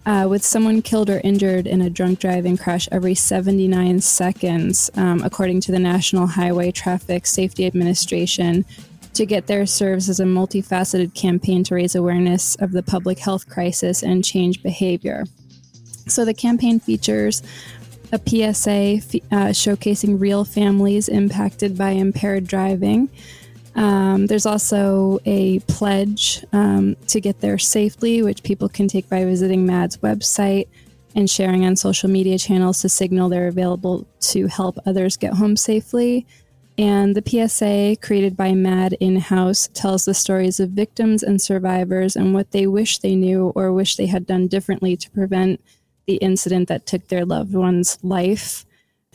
[0.07, 5.21] uh, with someone killed or injured in a drunk driving crash every 79 seconds, um,
[5.21, 8.63] according to the National Highway Traffic Safety Administration.
[9.15, 13.49] To Get There serves as a multifaceted campaign to raise awareness of the public health
[13.49, 15.25] crisis and change behavior.
[16.07, 17.43] So the campaign features
[18.13, 23.09] a PSA uh, showcasing real families impacted by impaired driving.
[23.77, 29.23] Um, there's also a pledge um, to get there safely, which people can take by
[29.23, 30.67] visiting MADD's website
[31.15, 35.55] and sharing on social media channels to signal they're available to help others get home
[35.55, 36.25] safely.
[36.79, 42.15] And the PSA, created by MADD in house, tells the stories of victims and survivors
[42.15, 45.59] and what they wish they knew or wish they had done differently to prevent
[46.05, 48.65] the incident that took their loved one's life.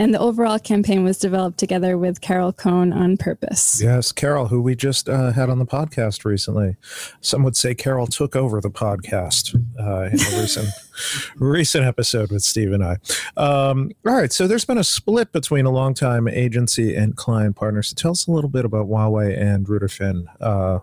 [0.02, 3.80] And the overall campaign was developed together with Carol Cone on purpose.
[3.80, 6.74] Yes, Carol, who we just uh, had on the podcast recently.
[7.20, 10.70] Some would say Carol took over the podcast uh, in a recent
[11.36, 12.96] recent episode with Steve and I.
[13.36, 17.90] Um, all right, so there's been a split between a longtime agency and client partners.
[17.90, 20.80] So tell us a little bit about Huawei and Ruder Finn uh,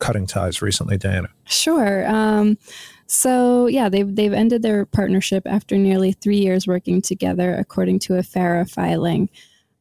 [0.00, 1.28] cutting ties recently, Diana.
[1.44, 2.04] Sure.
[2.08, 2.58] Um,
[3.06, 8.18] so yeah, they've they've ended their partnership after nearly three years working together, according to
[8.18, 9.28] a FARA filing.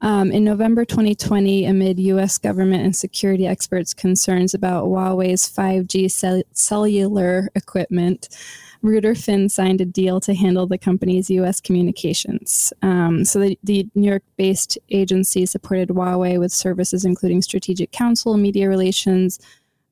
[0.01, 2.37] Um, in November 2020, amid U.S.
[2.37, 8.29] government and security experts' concerns about Huawei's 5G cell- cellular equipment,
[8.81, 11.59] Ruder Finn signed a deal to handle the company's U.S.
[11.59, 12.71] communications.
[12.83, 18.69] Um, so the, the New York-based agency supported Huawei with services including strategic counsel, media
[18.69, 19.39] relations,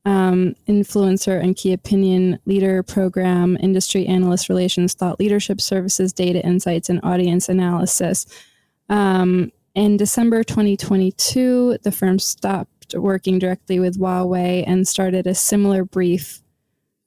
[0.05, 6.89] um, influencer and key opinion leader program, industry analyst relations, thought leadership services, data insights,
[6.89, 8.25] and audience analysis.
[8.89, 15.83] Um, in December 2022, the firm stopped working directly with Huawei and started a similar
[15.83, 16.41] brief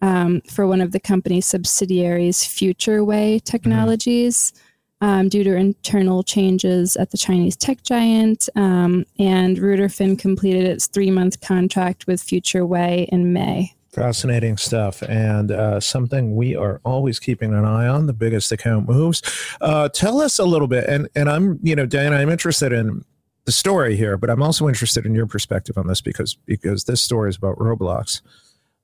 [0.02, 4.52] um, for one of the company's subsidiaries, Futurewei Technologies.
[4.52, 4.65] Mm-hmm
[5.00, 8.48] um, due to internal changes at the Chinese tech giant.
[8.56, 13.72] Um, and Ruder Finn completed its three month contract with Futurewei in May.
[13.92, 18.06] Fascinating stuff, and uh, something we are always keeping an eye on.
[18.06, 19.22] The biggest account moves.
[19.58, 23.06] Uh, tell us a little bit, and and I'm you know Diana, I'm interested in
[23.46, 27.00] the story here, but I'm also interested in your perspective on this because because this
[27.00, 28.20] story is about Roblox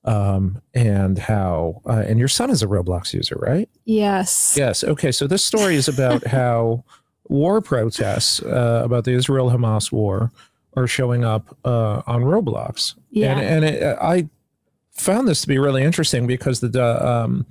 [0.05, 3.69] um, and how uh, and your son is a Roblox user, right?
[3.85, 4.55] Yes.
[4.57, 4.83] Yes.
[4.83, 5.13] Okay.
[5.13, 6.85] So this story is about how
[7.29, 10.31] war protests uh, about the Israel Hamas war
[10.75, 12.95] are showing up uh, on Roblox.
[13.11, 13.39] Yeah.
[13.39, 14.29] And, and it, I
[14.93, 17.47] found this to be really interesting because the um,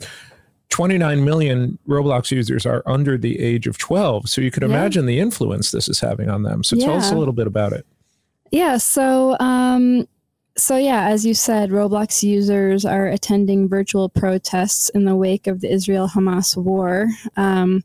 [0.70, 4.30] 29 million Roblox users are under the age of 12.
[4.30, 5.16] So you could imagine yeah.
[5.16, 6.64] the influence this is having on them.
[6.64, 6.86] So yeah.
[6.86, 7.86] tell us a little bit about it.
[8.52, 8.78] Yeah.
[8.78, 10.08] So um,
[10.62, 15.60] so, yeah, as you said, Roblox users are attending virtual protests in the wake of
[15.60, 17.08] the Israel Hamas war.
[17.36, 17.84] Um,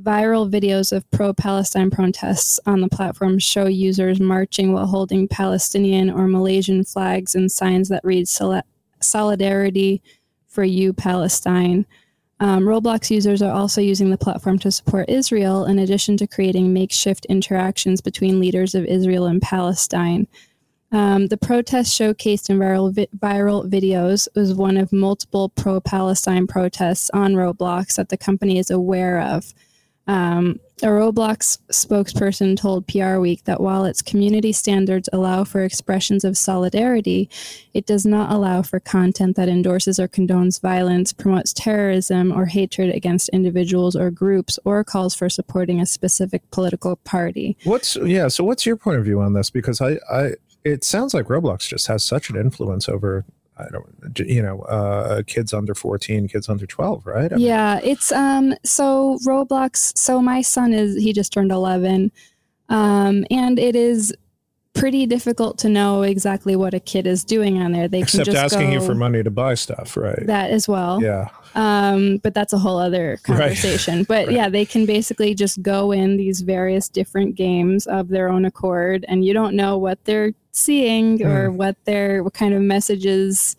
[0.00, 6.08] viral videos of pro Palestine protests on the platform show users marching while holding Palestinian
[6.08, 8.26] or Malaysian flags and signs that read
[9.00, 10.02] Solidarity
[10.48, 11.84] for You, Palestine.
[12.40, 16.72] Um, Roblox users are also using the platform to support Israel in addition to creating
[16.72, 20.26] makeshift interactions between leaders of Israel and Palestine.
[20.94, 26.46] Um, the protest showcased in viral, vi- viral videos was one of multiple pro Palestine
[26.46, 29.52] protests on Roblox that the company is aware of.
[30.06, 36.24] Um, a Roblox spokesperson told PR Week that while its community standards allow for expressions
[36.24, 37.30] of solidarity,
[37.72, 42.94] it does not allow for content that endorses or condones violence, promotes terrorism or hatred
[42.94, 47.56] against individuals or groups, or calls for supporting a specific political party.
[47.64, 48.28] What's yeah?
[48.28, 49.50] So what's your point of view on this?
[49.50, 53.24] Because I I it sounds like Roblox just has such an influence over
[53.56, 57.32] I don't, you know, uh, kids under 14, kids under 12, right?
[57.32, 62.10] I yeah, mean, it's, um, so Roblox, so my son is, he just turned 11.
[62.68, 64.12] Um, and it is
[64.74, 67.88] pretty difficult to know exactly what a kid is doing on there.
[67.88, 70.26] They Except can just asking you go- for money to buy stuff, right?
[70.26, 71.02] that as well.
[71.02, 71.28] yeah.
[71.54, 74.02] Um, but that's a whole other conversation.
[74.02, 74.34] But Right.
[74.34, 79.04] yeah, they can basically just go in these various different games of their own accord,
[79.06, 81.56] and you don't know what they're seeing or Hmm.
[81.56, 83.54] what their what kind of messages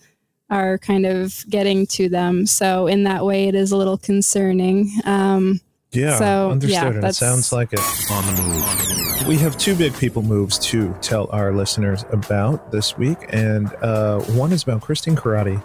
[0.49, 2.45] are kind of getting to them.
[2.45, 4.91] So in that way, it is a little concerning.
[5.05, 5.61] Um,
[5.95, 6.73] Yeah, So, understood.
[6.73, 7.79] yeah, and it sounds like it.
[8.11, 9.27] On the move.
[9.27, 14.19] We have two big people moves to tell our listeners about this week, and uh,
[14.33, 15.59] one is about Christine Karate.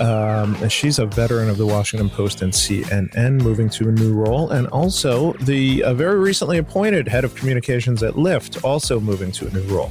[0.00, 4.50] Um, she's a veteran of the Washington Post and CNN, moving to a new role,
[4.50, 9.46] and also the uh, very recently appointed head of communications at Lyft, also moving to
[9.46, 9.90] a new role.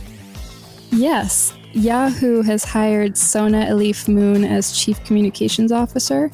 [0.91, 6.31] yes, Yahoo has hired Sona Iliffe-Moon as chief communications officer.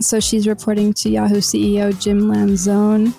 [0.00, 3.14] So she's reporting to Yahoo CEO Jim Lanzone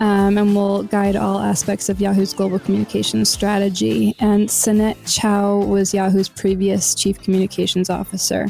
[0.00, 4.14] um, and will guide all aspects of Yahoo's global communications strategy.
[4.18, 8.48] And Sanette Chow was Yahoo's previous chief communications officer.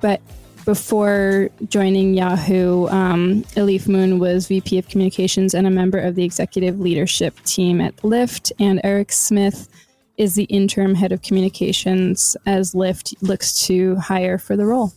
[0.00, 0.20] But
[0.64, 6.78] before joining Yahoo, um, Iliffe-Moon was VP of Communications and a member of the executive
[6.78, 8.52] leadership team at Lyft.
[8.58, 9.68] And Eric Smith
[10.16, 14.92] is the interim head of communications as Lyft looks to hire for the role.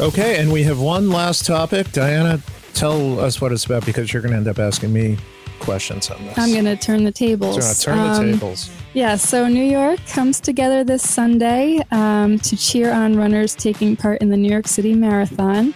[0.00, 1.92] Okay, and we have one last topic.
[1.92, 2.40] Diana,
[2.74, 5.16] tell us what it's about because you're going to end up asking me
[5.60, 6.38] questions on this.
[6.38, 7.64] I'm going to turn the tables.
[7.78, 8.70] So, turn the Um, tables.
[8.94, 14.20] Yeah, so New York comes together this Sunday um, to cheer on runners taking part
[14.20, 15.74] in the New York City Marathon.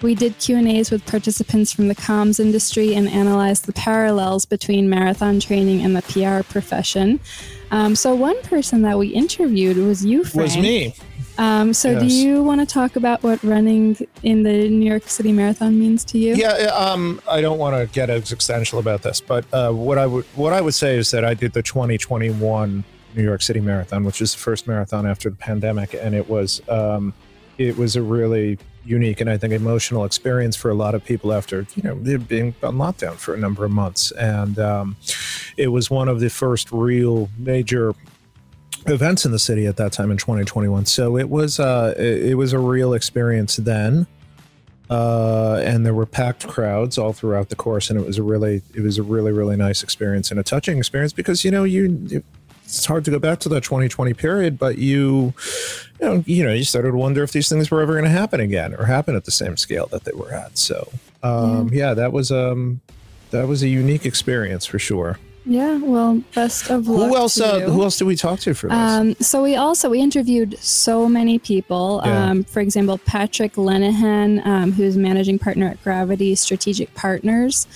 [0.00, 5.40] We did Q&As with participants from the comms industry and analyzed the parallels between marathon
[5.40, 7.18] training and the PR profession.
[7.70, 10.48] Um, so one person that we interviewed was you, Frank.
[10.48, 10.94] Was me.
[11.38, 15.32] Um, so do you want to talk about what running in the New York City
[15.32, 16.34] Marathon means to you?
[16.34, 20.24] Yeah, um, I don't want to get existential about this, but uh, what I would
[20.34, 22.82] what I would say is that I did the 2021
[23.14, 26.60] New York City Marathon, which is the first marathon after the pandemic, and it was
[26.68, 27.14] um,
[27.56, 31.32] it was a really unique and I think emotional experience for a lot of people
[31.32, 34.96] after you know being on lockdown for a number of months, and um,
[35.56, 37.94] it was one of the first real major
[38.86, 40.86] events in the city at that time in 2021.
[40.86, 44.06] So it was uh, it, it was a real experience then
[44.90, 48.62] uh, and there were packed crowds all throughout the course, and it was a really,
[48.74, 52.24] it was a really, really nice experience and a touching experience because you know you-
[52.68, 55.32] it's hard to go back to that 2020 period, but you,
[55.98, 58.10] you know, you know, you started to wonder if these things were ever going to
[58.10, 60.58] happen again or happen at the same scale that they were at.
[60.58, 62.82] So, um, yeah, that was um,
[63.30, 65.18] that was a unique experience for sure.
[65.46, 67.08] Yeah, well, best of luck.
[67.08, 67.40] Who else?
[67.40, 68.76] Uh, who else did we talk to for this?
[68.76, 72.02] Um, so we also we interviewed so many people.
[72.04, 72.26] Yeah.
[72.26, 77.66] Um, for example, Patrick Lenehan, um, who's managing partner at Gravity Strategic Partners.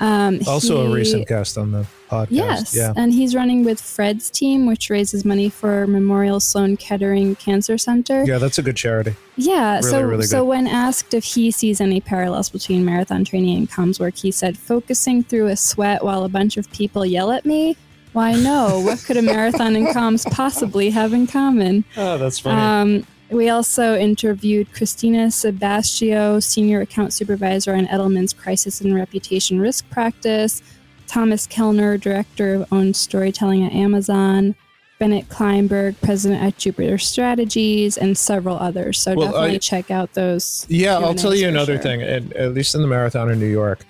[0.00, 2.26] Um, also, a recent guest on the podcast.
[2.30, 2.92] Yes, Yeah.
[2.96, 8.24] and he's running with Fred's team, which raises money for Memorial Sloan Kettering Cancer Center.
[8.24, 9.14] Yeah, that's a good charity.
[9.36, 9.76] Yeah.
[9.76, 13.70] Really, so, really so when asked if he sees any parallels between marathon training and
[13.70, 17.44] comms work, he said, "Focusing through a sweat while a bunch of people yell at
[17.46, 17.76] me.
[18.14, 18.80] Why no?
[18.80, 23.94] what could a marathon and comms possibly have in common?" Oh, that's Um, we also
[23.94, 30.62] interviewed Christina Sebastio, Senior Account Supervisor on Edelman's Crisis and Reputation Risk Practice,
[31.08, 34.54] Thomas Kellner, Director of Owned Storytelling at Amazon,
[34.98, 39.00] Bennett Kleinberg, President at Jupiter Strategies, and several others.
[39.00, 40.66] So Well, definitely I- check out those.
[40.68, 41.82] Yeah, I'll Q&As tell you another sure.
[41.82, 42.02] thing.
[42.02, 43.84] At, at least in the marathon in New York,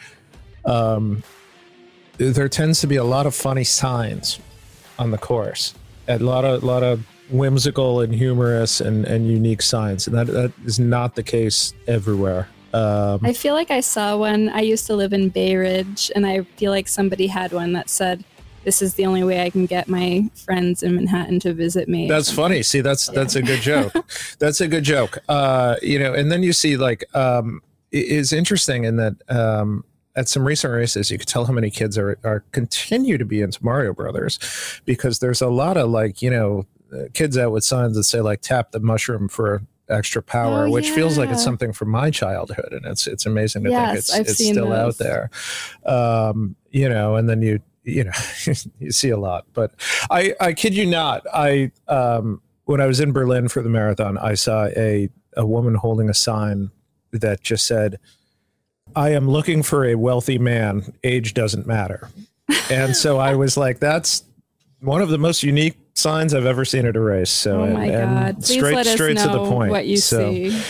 [0.64, 1.22] um,
[2.18, 4.38] there tends to be a lot of funny signs
[4.98, 5.74] on the course.
[6.08, 10.52] A lot of lot of whimsical and humorous and, and unique signs, and that, that
[10.64, 12.48] is not the case everywhere.
[12.72, 14.48] Um, I feel like I saw one.
[14.48, 17.88] I used to live in Bay Ridge, and I feel like somebody had one that
[17.88, 18.24] said,
[18.64, 22.08] "This is the only way I can get my friends in Manhattan to visit me."
[22.08, 22.62] That's funny.
[22.62, 23.92] See, that's that's a good joke.
[24.38, 25.18] that's a good joke.
[25.28, 29.84] Uh, you know, and then you see like um, it is interesting in that um,
[30.14, 33.40] at some recent races, you could tell how many kids are are continue to be
[33.40, 34.38] into Mario Brothers
[34.84, 38.20] because there's a lot of like you know uh, kids out with signs that say
[38.20, 42.10] like tap the mushroom for extra power, Oh, which feels like it's something from my
[42.10, 45.30] childhood, and it's it's amazing to think it's I've it's still out there.
[45.86, 48.12] Um, you know, and then you you know
[48.78, 49.72] you see a lot, but
[50.10, 54.18] I I kid you not, I um when I was in Berlin for the marathon,
[54.18, 56.70] I saw a a woman holding a sign
[57.12, 57.98] that just said,
[58.94, 60.92] "I am looking for a wealthy man.
[61.02, 62.10] Age doesn't matter."
[62.70, 64.22] And so I was like, "That's
[64.80, 67.84] one of the most unique signs I've ever seen at a race." So Oh my
[67.86, 68.36] and- and god!
[68.36, 69.70] Please straight let us straight know to the point.
[69.70, 70.62] what you so, see.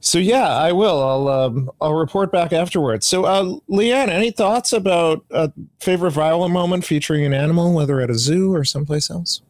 [0.00, 1.02] so yeah, I will.
[1.02, 3.06] I'll um, I'll report back afterwards.
[3.06, 5.50] So, uh, Lianne, any thoughts about a
[5.80, 9.42] favorite viral moment featuring an animal, whether at a zoo or someplace else?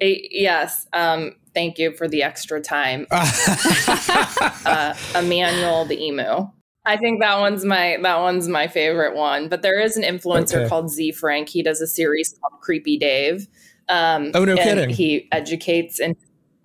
[0.00, 0.86] yes.
[0.92, 3.06] Um, thank you for the extra time.
[3.10, 6.48] uh, Emmanuel the emu.
[6.84, 9.48] I think that one's my that one's my favorite one.
[9.48, 10.68] But there is an influencer okay.
[10.68, 11.48] called Zefrank.
[11.48, 13.46] He does a series called Creepy Dave.
[13.88, 14.90] Um, oh no, kidding!
[14.90, 16.16] He educates in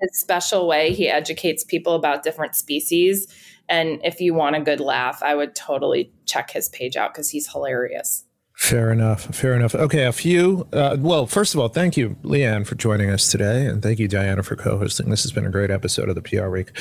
[0.01, 0.93] his special way.
[0.93, 3.27] He educates people about different species.
[3.69, 7.29] And if you want a good laugh, I would totally check his page out because
[7.29, 8.25] he's hilarious.
[8.63, 9.23] Fair enough.
[9.35, 9.75] Fair enough.
[9.75, 10.65] Okay, a few.
[10.71, 14.07] Uh, well, first of all, thank you, Lianne, for joining us today, and thank you,
[14.07, 15.09] Diana, for co-hosting.
[15.09, 16.71] This has been a great episode of the PR Week.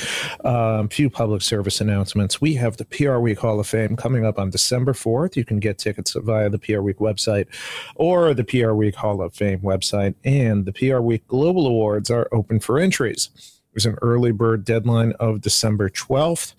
[0.45, 2.39] A um, few public service announcements.
[2.39, 5.35] We have the PR Week Hall of Fame coming up on December fourth.
[5.35, 7.47] You can get tickets via the PR Week website
[7.95, 12.29] or the PR Week Hall of Fame website, and the PR Week Global Awards are
[12.31, 13.52] open for entries.
[13.73, 16.53] There's an early bird deadline of December 12th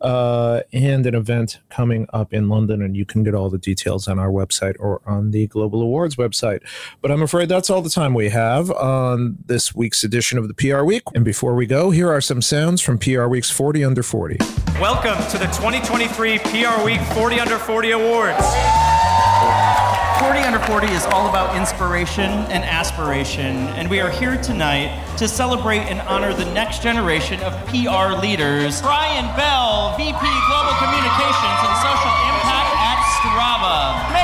[0.00, 2.80] uh, and an event coming up in London.
[2.80, 6.16] And you can get all the details on our website or on the Global Awards
[6.16, 6.60] website.
[7.02, 10.54] But I'm afraid that's all the time we have on this week's edition of the
[10.54, 11.02] PR Week.
[11.14, 14.36] And before we go, here are some sounds from PR Week's 40 Under 40.
[14.80, 19.69] Welcome to the 2023 PR Week 40 Under 40 Awards.
[20.20, 25.26] 40 Under 40 is all about inspiration and aspiration, and we are here tonight to
[25.26, 28.82] celebrate and honor the next generation of PR leaders.
[28.82, 32.39] Brian Bell, VP Global Communications and Social Impact.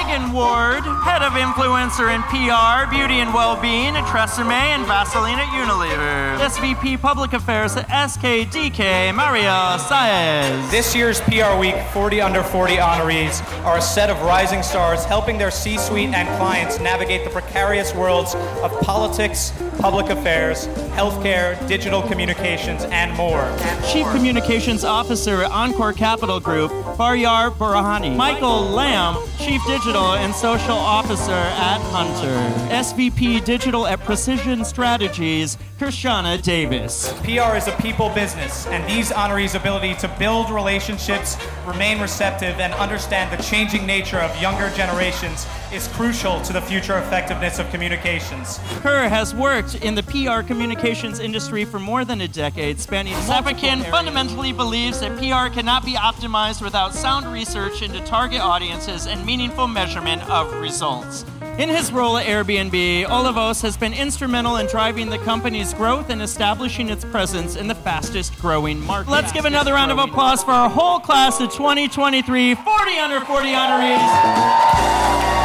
[0.07, 5.49] Megan Ward, Head of Influencer and PR, Beauty and Wellbeing at Tresemme and Vaseline at
[5.49, 6.39] Unilever.
[6.39, 10.71] SVP Public Affairs at SKDK, Mario Saez.
[10.71, 15.39] This year's PR Week 40 Under 40 honorees are a set of rising stars helping
[15.39, 22.01] their C suite and clients navigate the precarious worlds of politics, public affairs, healthcare, digital
[22.03, 23.45] communications, and more.
[23.91, 28.15] Chief Communications Officer at Encore Capital Group, Faryar Burhani.
[28.15, 32.37] Michael Lamb, Chief Digital and Social Officer at Hunter.
[32.75, 37.13] SVP Digital at Precision Strategies, Krishana Davis.
[37.23, 42.75] PR is a people business, and these honorees' ability to build relationships, remain receptive, and
[42.75, 48.59] understand the changing nature of younger generations is crucial to the future effectiveness of communications.
[48.81, 53.85] Kerr has worked in the PR communications industry for more than a decade, spanning Sepakin
[53.91, 59.67] fundamentally believes that PR cannot be optimized without sound research into target audiences and meaningful
[59.67, 61.25] measurement of results.
[61.59, 66.21] In his role at Airbnb, Olivos has been instrumental in driving the company's growth and
[66.21, 69.11] establishing its presence in the fastest growing market.
[69.11, 73.49] Let's give another round of applause for our whole class of 2023 40 under 40
[73.49, 75.36] honorees.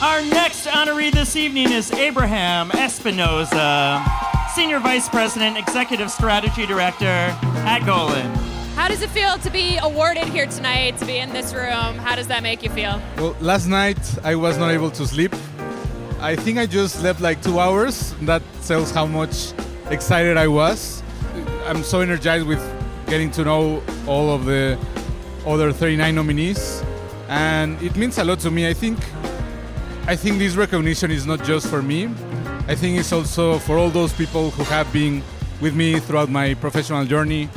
[0.00, 4.00] Our next honoree this evening is Abraham Espinoza.
[4.54, 7.04] Senior Vice President, Executive Strategy Director
[7.66, 8.32] at Golin.
[8.76, 11.98] How does it feel to be awarded here tonight, to be in this room?
[11.98, 13.02] How does that make you feel?
[13.16, 15.34] Well, last night I was not able to sleep.
[16.20, 18.14] I think I just slept like two hours.
[18.22, 19.52] That tells how much
[19.90, 21.02] excited I was.
[21.66, 22.62] I'm so energized with
[23.08, 24.78] getting to know all of the
[25.44, 26.84] other 39 nominees,
[27.28, 28.68] and it means a lot to me.
[28.68, 28.96] I think
[30.08, 32.06] I think this recognition is not just for me.
[32.66, 35.22] I think it's also for all those people who have been
[35.60, 37.50] with me throughout my professional journey.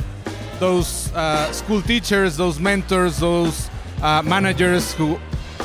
[0.60, 3.70] Those uh, school teachers, those mentors, those
[4.02, 5.18] uh, managers who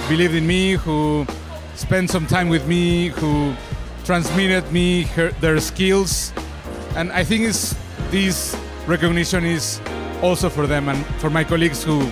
[0.07, 1.27] believed in me, who
[1.75, 3.53] spent some time with me, who
[4.05, 6.31] transmitted me her, their skills.
[6.95, 7.75] And I think it's,
[8.11, 8.57] this
[8.87, 9.81] recognition is
[10.21, 12.09] also for them and for my colleagues who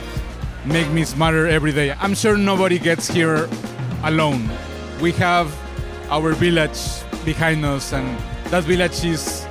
[0.65, 1.93] make me smarter every day.
[1.93, 3.47] I'm sure nobody gets here
[4.05, 4.49] alone.
[5.01, 5.53] We have
[6.09, 6.79] our village
[7.25, 8.17] behind us, and
[8.51, 9.45] that village is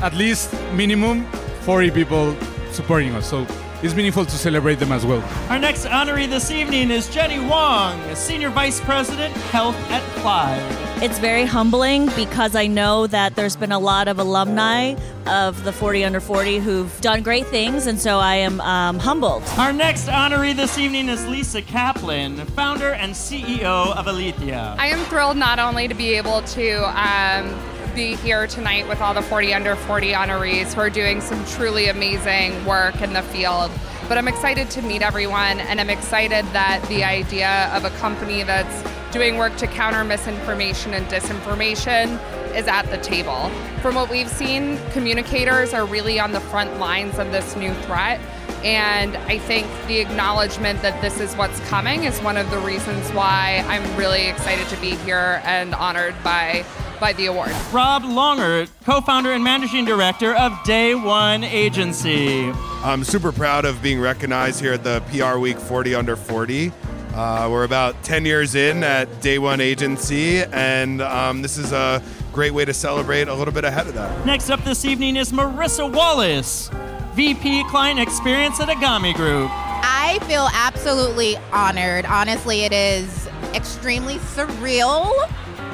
[0.00, 1.26] at least minimum
[1.62, 2.36] 40 people
[2.70, 3.28] supporting us.
[3.28, 3.46] So
[3.82, 5.22] it's meaningful to celebrate them as well.
[5.48, 11.02] Our next honoree this evening is Jenny Wong, Senior Vice President, Health at Clyde.
[11.02, 14.96] It's very humbling because I know that there's been a lot of alumni
[15.28, 19.44] of the 40 under 40 who've done great things, and so I am um, humbled.
[19.58, 24.74] Our next honoree this evening is Lisa Kaplan, founder and CEO of Alethea.
[24.78, 29.12] I am thrilled not only to be able to um, be here tonight with all
[29.12, 33.72] the 40 under 40 honorees who are doing some truly amazing work in the field.
[34.08, 38.44] But I'm excited to meet everyone, and I'm excited that the idea of a company
[38.44, 42.20] that's doing work to counter misinformation and disinformation
[42.54, 43.50] is at the table.
[43.82, 48.20] From what we've seen, communicators are really on the front lines of this new threat.
[48.62, 53.10] And I think the acknowledgement that this is what's coming is one of the reasons
[53.10, 56.64] why I'm really excited to be here and honored by
[57.00, 57.50] by the award.
[57.72, 62.50] Rob Longert, co founder and managing director of Day One Agency.
[62.82, 66.72] I'm super proud of being recognized here at the PR Week 40 Under 40.
[67.14, 72.02] Uh, we're about 10 years in at Day One Agency, and um, this is a
[72.32, 74.24] great way to celebrate a little bit ahead of that.
[74.26, 76.70] Next up this evening is Marissa Wallace,
[77.14, 79.50] VP Client Experience at Egami Group.
[79.52, 82.04] I feel absolutely honored.
[82.06, 85.12] Honestly, it is extremely surreal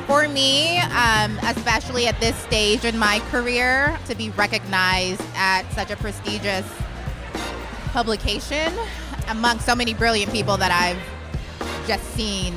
[0.06, 5.90] for me, um, especially at this stage in my career, to be recognized at such
[5.90, 6.66] a prestigious
[7.86, 8.72] publication
[9.28, 10.98] among so many brilliant people that I've
[11.86, 12.54] just seen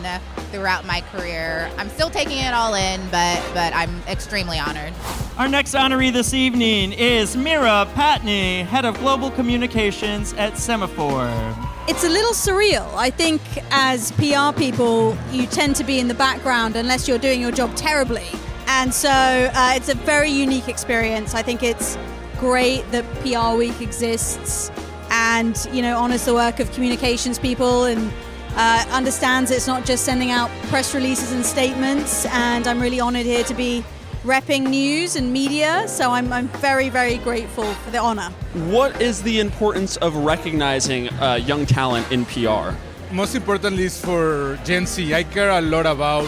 [0.51, 1.69] throughout my career.
[1.77, 4.93] I'm still taking it all in, but but I'm extremely honored.
[5.37, 11.76] Our next honoree this evening is Mira Patney, Head of Global Communications at Semafor.
[11.89, 12.93] It's a little surreal.
[12.95, 17.39] I think as PR people, you tend to be in the background unless you're doing
[17.39, 18.27] your job terribly.
[18.67, 21.33] And so uh, it's a very unique experience.
[21.33, 21.97] I think it's
[22.39, 24.69] great that PR Week exists
[25.11, 28.11] and, you know, honors the work of communications people and
[28.57, 32.25] uh, understands it's not just sending out press releases and statements.
[32.25, 33.81] And I'm really honored here to be
[34.27, 35.87] repping news and media.
[35.87, 38.29] So I'm, I'm very, very grateful for the honor.
[38.67, 42.75] What is the importance of recognizing uh, young talent in PR?
[43.11, 45.15] Most importantly is for Gen Z.
[45.15, 46.27] I care a lot about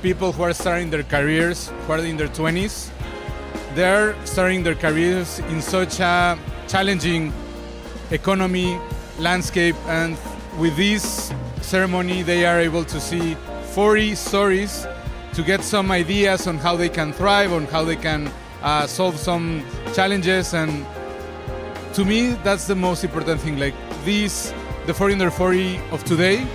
[0.00, 2.90] people who are starting their careers, who are in their 20s.
[3.74, 7.32] They're starting their careers in such a challenging
[8.12, 8.78] economy,
[9.18, 10.16] landscape, and
[10.56, 11.32] with this
[11.62, 13.34] ceremony, they are able to see
[13.74, 14.86] 40 stories
[15.34, 18.30] to get some ideas on how they can thrive, on how they can
[18.62, 20.54] uh, solve some challenges.
[20.54, 20.86] And
[21.94, 23.58] to me, that's the most important thing.
[23.58, 23.74] Like
[24.04, 24.52] these,
[24.86, 26.46] the 40 under 40 of today,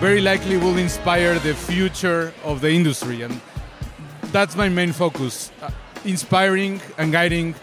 [0.00, 3.22] very likely will inspire the future of the industry.
[3.22, 3.40] And
[4.32, 5.70] that's my main focus uh,
[6.04, 7.54] inspiring and guiding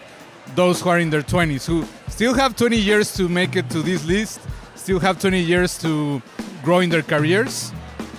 [0.54, 3.82] those who are in their 20s, who still have 20 years to make it to
[3.82, 4.40] this list,
[4.76, 6.22] still have 20 years to
[6.62, 7.72] grow in their careers.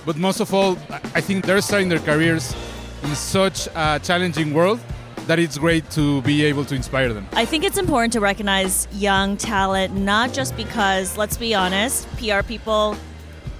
[0.06, 0.78] But most of all,
[1.16, 2.54] I think they're starting their careers
[3.02, 4.78] in such a challenging world
[5.26, 7.26] that it's great to be able to inspire them.
[7.32, 12.42] I think it's important to recognize young talent, not just because, let's be honest, PR
[12.42, 12.96] people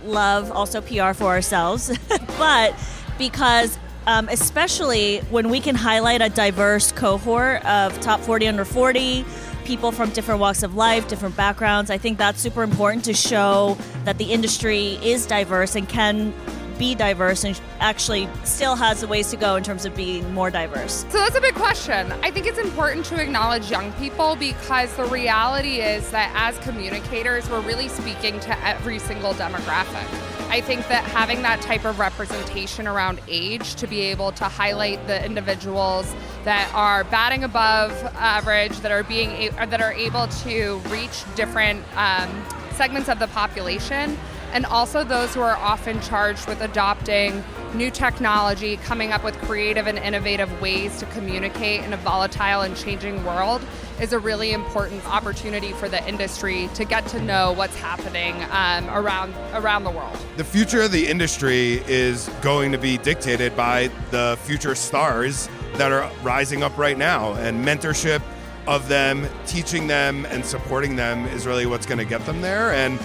[0.04, 1.90] love also PR for ourselves,
[2.38, 2.72] but
[3.18, 3.76] because
[4.06, 9.24] um, especially when we can highlight a diverse cohort of top 40 under 40
[9.66, 11.90] people from different walks of life, different backgrounds.
[11.90, 16.32] I think that's super important to show that the industry is diverse and can
[16.78, 20.50] be diverse and actually still has a ways to go in terms of being more
[20.50, 21.06] diverse?
[21.08, 22.12] So that's a big question.
[22.22, 27.48] I think it's important to acknowledge young people because the reality is that as communicators,
[27.48, 30.35] we're really speaking to every single demographic.
[30.56, 35.06] I think that having that type of representation around age to be able to highlight
[35.06, 36.10] the individuals
[36.44, 42.42] that are batting above average, that are being that are able to reach different um,
[42.72, 44.16] segments of the population,
[44.54, 47.44] and also those who are often charged with adopting
[47.74, 52.76] new technology, coming up with creative and innovative ways to communicate in a volatile and
[52.76, 53.62] changing world
[54.00, 58.88] is a really important opportunity for the industry to get to know what's happening um,
[58.90, 60.16] around around the world.
[60.36, 65.92] The future of the industry is going to be dictated by the future stars that
[65.92, 68.22] are rising up right now, and mentorship
[68.66, 72.72] of them, teaching them, and supporting them is really what's going to get them there.
[72.72, 72.98] And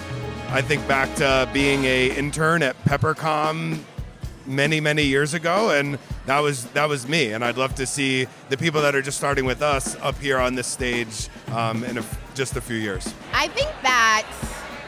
[0.48, 3.78] I think back to being a intern at Peppercom
[4.46, 8.26] many many years ago and that was that was me and i'd love to see
[8.48, 11.98] the people that are just starting with us up here on this stage um, in
[11.98, 14.24] a, just a few years I think that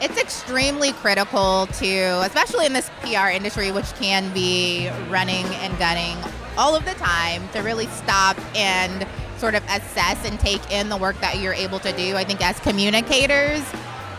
[0.01, 6.17] it's extremely critical to, especially in this PR industry, which can be running and gunning
[6.57, 9.05] all of the time, to really stop and
[9.37, 12.15] sort of assess and take in the work that you're able to do.
[12.15, 13.63] I think as communicators,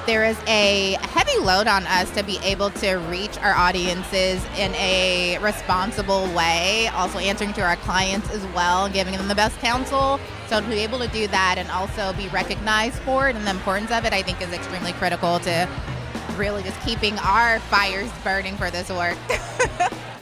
[0.07, 4.73] there is a heavy load on us to be able to reach our audiences in
[4.77, 10.21] a responsible way, also answering to our clients as well, giving them the best counsel.
[10.47, 13.51] So to be able to do that and also be recognized for it and the
[13.51, 15.69] importance of it, I think is extremely critical to
[16.37, 19.19] really just keeping our fires burning for this work.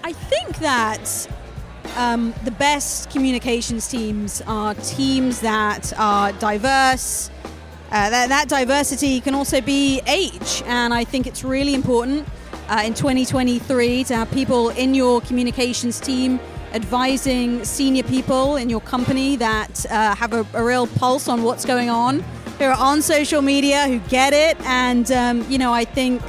[0.03, 1.28] I think that
[1.97, 7.30] um, the best communications teams are teams that are diverse.
[7.95, 12.26] Uh, that, that, diversity can also be age, and I think it's really important
[12.68, 16.40] uh, in 2023 to have people in your communications team
[16.72, 21.64] advising senior people in your company that uh, have a, a, real pulse on what's
[21.64, 22.18] going on,
[22.59, 26.20] who are on social media, who get it, and um, you know, I think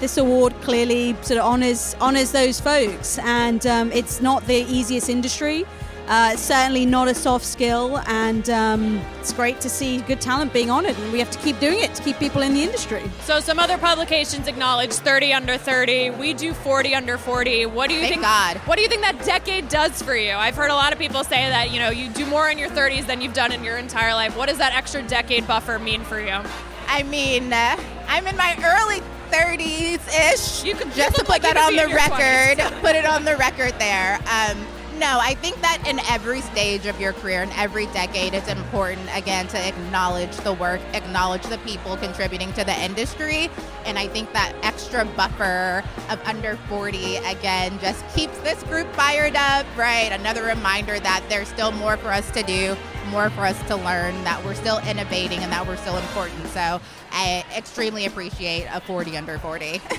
[0.00, 5.10] this award clearly sort of honors honors those folks, and um, it's not the easiest
[5.10, 5.66] industry.
[6.08, 10.70] Uh, certainly not a soft skill, and um, it's great to see good talent being
[10.70, 10.98] honored.
[10.98, 13.02] And we have to keep doing it to keep people in the industry.
[13.22, 16.10] So some other publications acknowledge 30 under 30.
[16.10, 17.66] We do 40 under 40.
[17.66, 18.22] What do you Thank think?
[18.22, 18.56] God.
[18.66, 20.32] What do you think that decade does for you?
[20.32, 22.68] I've heard a lot of people say that you know you do more in your
[22.70, 24.36] 30s than you've done in your entire life.
[24.36, 26.40] What does that extra decade buffer mean for you?
[26.88, 27.76] I mean, uh,
[28.08, 29.00] I'm in my early
[29.30, 30.64] 30s ish.
[30.64, 32.58] You could just you to look like put that on the record.
[32.58, 32.80] 20s.
[32.82, 34.18] put it on the record there.
[34.30, 34.58] Um,
[35.02, 39.08] no, I think that in every stage of your career, in every decade, it's important
[39.12, 43.50] again to acknowledge the work, acknowledge the people contributing to the industry,
[43.84, 49.34] and I think that extra buffer of under 40 again just keeps this group fired
[49.34, 49.66] up.
[49.76, 52.76] Right, another reminder that there's still more for us to do,
[53.06, 56.46] more for us to learn, that we're still innovating, and that we're still important.
[56.48, 56.80] So
[57.10, 59.80] I extremely appreciate a 40 under 40.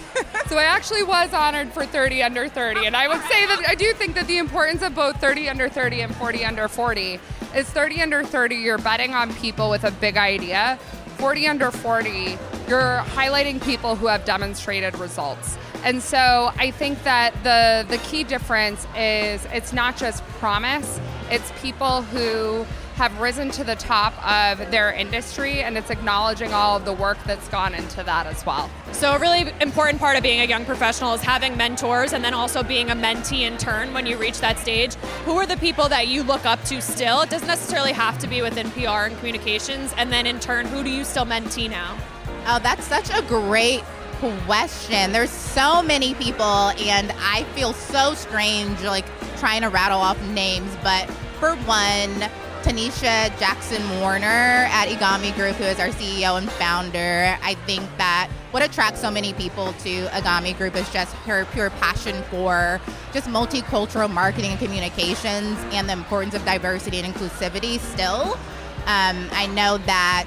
[0.47, 3.75] So I actually was honored for 30 under 30, and I would say that I
[3.75, 7.19] do think that the importance of both 30 under 30 and 40 under 40
[7.55, 8.55] is 30 under 30.
[8.55, 10.77] You're betting on people with a big idea.
[11.17, 12.37] 40 under 40,
[12.67, 15.57] you're highlighting people who have demonstrated results.
[15.83, 20.99] And so I think that the the key difference is it's not just promise,
[21.29, 26.77] it's people who have risen to the top of their industry and it's acknowledging all
[26.77, 28.69] of the work that's gone into that as well.
[28.91, 32.33] So a really important part of being a young professional is having mentors and then
[32.33, 34.95] also being a mentee in turn when you reach that stage.
[35.25, 37.21] Who are the people that you look up to still?
[37.21, 39.93] It doesn't necessarily have to be within PR and communications.
[39.97, 41.97] And then in turn, who do you still mentee now?
[42.45, 43.83] Oh, that's such a great
[44.45, 45.11] question.
[45.11, 49.05] There's so many people, and I feel so strange, like
[49.37, 50.71] trying to rattle off names.
[50.83, 52.29] But for one,
[52.63, 58.29] Tanisha Jackson Warner at Egami Group, who is our CEO and founder, I think that
[58.51, 62.79] what attracts so many people to Egami Group is just her pure passion for
[63.11, 68.35] just multicultural marketing and communications and the importance of diversity and inclusivity still.
[68.85, 70.25] Um, I know that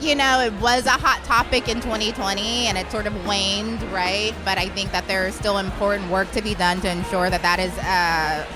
[0.00, 4.34] you know, it was a hot topic in 2020 and it sort of waned, right?
[4.44, 7.42] But I think that there is still important work to be done to ensure that
[7.42, 8.46] that is uh,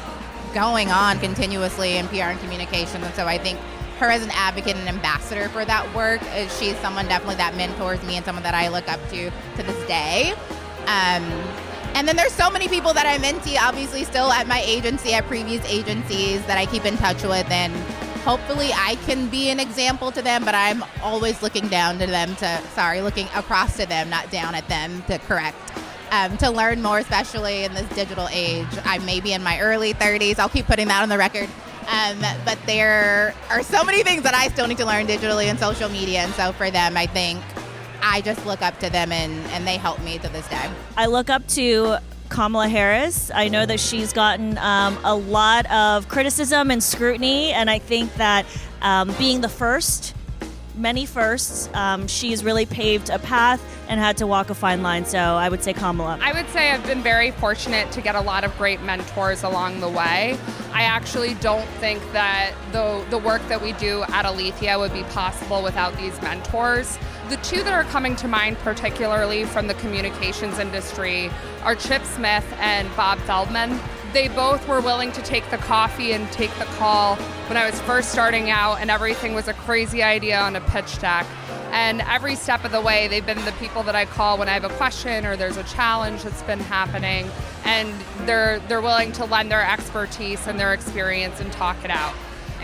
[0.54, 3.04] going on continuously in PR and communications.
[3.04, 3.58] And so I think
[3.98, 8.02] her as an advocate and ambassador for that work, uh, she's someone definitely that mentors
[8.02, 10.32] me and someone that I look up to to this day.
[10.86, 11.24] Um,
[11.94, 15.24] and then there's so many people that I mentee, obviously still at my agency, at
[15.26, 17.74] previous agencies that I keep in touch with and
[18.20, 22.36] hopefully I can be an example to them, but I'm always looking down to them
[22.36, 25.56] to, sorry, looking across to them, not down at them to correct.
[26.10, 28.66] Um, to learn more, especially in this digital age.
[28.84, 30.40] I may be in my early 30s.
[30.40, 31.48] I'll keep putting that on the record.
[31.88, 35.58] Um, but there are so many things that I still need to learn digitally and
[35.58, 36.20] social media.
[36.20, 37.40] And so for them, I think
[38.02, 40.70] I just look up to them and, and they help me to this day.
[40.96, 41.98] I look up to
[42.28, 43.30] Kamala Harris.
[43.34, 48.14] I know that she's gotten um, a lot of criticism and scrutiny, and I think
[48.14, 48.46] that
[48.82, 50.14] um, being the first,
[50.80, 55.04] many firsts, um, she's really paved a path and had to walk a fine line.
[55.04, 56.18] So I would say Kamala.
[56.22, 59.80] I would say I've been very fortunate to get a lot of great mentors along
[59.80, 60.38] the way.
[60.72, 65.02] I actually don't think that the the work that we do at Alethea would be
[65.04, 66.98] possible without these mentors.
[67.28, 71.30] The two that are coming to mind, particularly from the communications industry,
[71.62, 73.78] are Chip Smith and Bob Feldman.
[74.12, 77.14] They both were willing to take the coffee and take the call
[77.46, 80.98] when I was first starting out, and everything was a crazy idea on a pitch
[80.98, 81.26] deck.
[81.70, 84.54] And every step of the way, they've been the people that I call when I
[84.54, 87.30] have a question or there's a challenge that's been happening,
[87.64, 87.94] and
[88.26, 92.14] they're they're willing to lend their expertise and their experience and talk it out.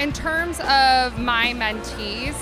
[0.01, 2.34] In terms of my mentees,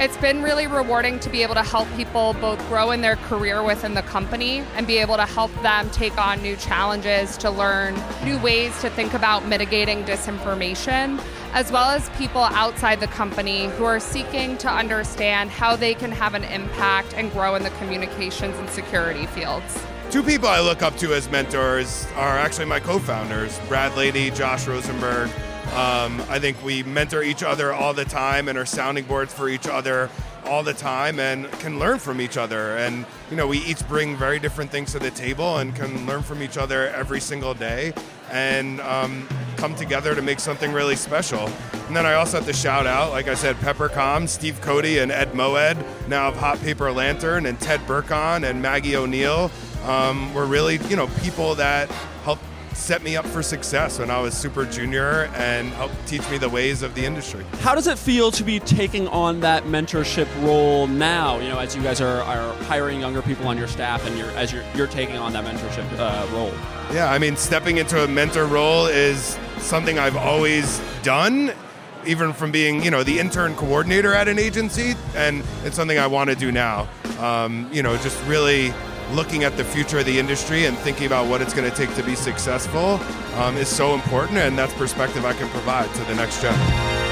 [0.00, 3.62] it's been really rewarding to be able to help people both grow in their career
[3.62, 7.94] within the company and be able to help them take on new challenges, to learn
[8.24, 11.22] new ways to think about mitigating disinformation,
[11.52, 16.10] as well as people outside the company who are seeking to understand how they can
[16.10, 19.80] have an impact and grow in the communications and security fields.
[20.10, 24.66] Two people I look up to as mentors are actually my co-founders, Brad Lady, Josh
[24.66, 25.30] Rosenberg.
[25.72, 29.48] Um, I think we mentor each other all the time and are sounding boards for
[29.48, 30.10] each other
[30.46, 32.76] all the time and can learn from each other.
[32.76, 36.22] And, you know, we each bring very different things to the table and can learn
[36.22, 37.92] from each other every single day
[38.30, 41.48] and um, come together to make something really special.
[41.86, 45.12] And then I also have to shout out, like I said, Peppercom, Steve Cody, and
[45.12, 49.50] Ed Moed, now of Hot Paper Lantern, and Ted Birkhahn and Maggie O'Neill.
[49.84, 51.90] Um, were really, you know, people that
[52.74, 56.48] set me up for success when I was super junior and helped teach me the
[56.48, 57.44] ways of the industry.
[57.60, 61.38] How does it feel to be taking on that mentorship role now?
[61.38, 64.30] You know, as you guys are, are hiring younger people on your staff, and you're
[64.30, 66.52] as you're, you're taking on that mentorship uh, role.
[66.92, 71.52] Yeah, I mean, stepping into a mentor role is something I've always done,
[72.06, 76.06] even from being, you know, the intern coordinator at an agency, and it's something I
[76.06, 76.88] want to do now.
[77.18, 78.74] Um, you know, just really
[79.12, 81.94] looking at the future of the industry and thinking about what it's going to take
[81.94, 83.00] to be successful
[83.34, 87.03] um, is so important, and that's perspective I can provide to the next gen.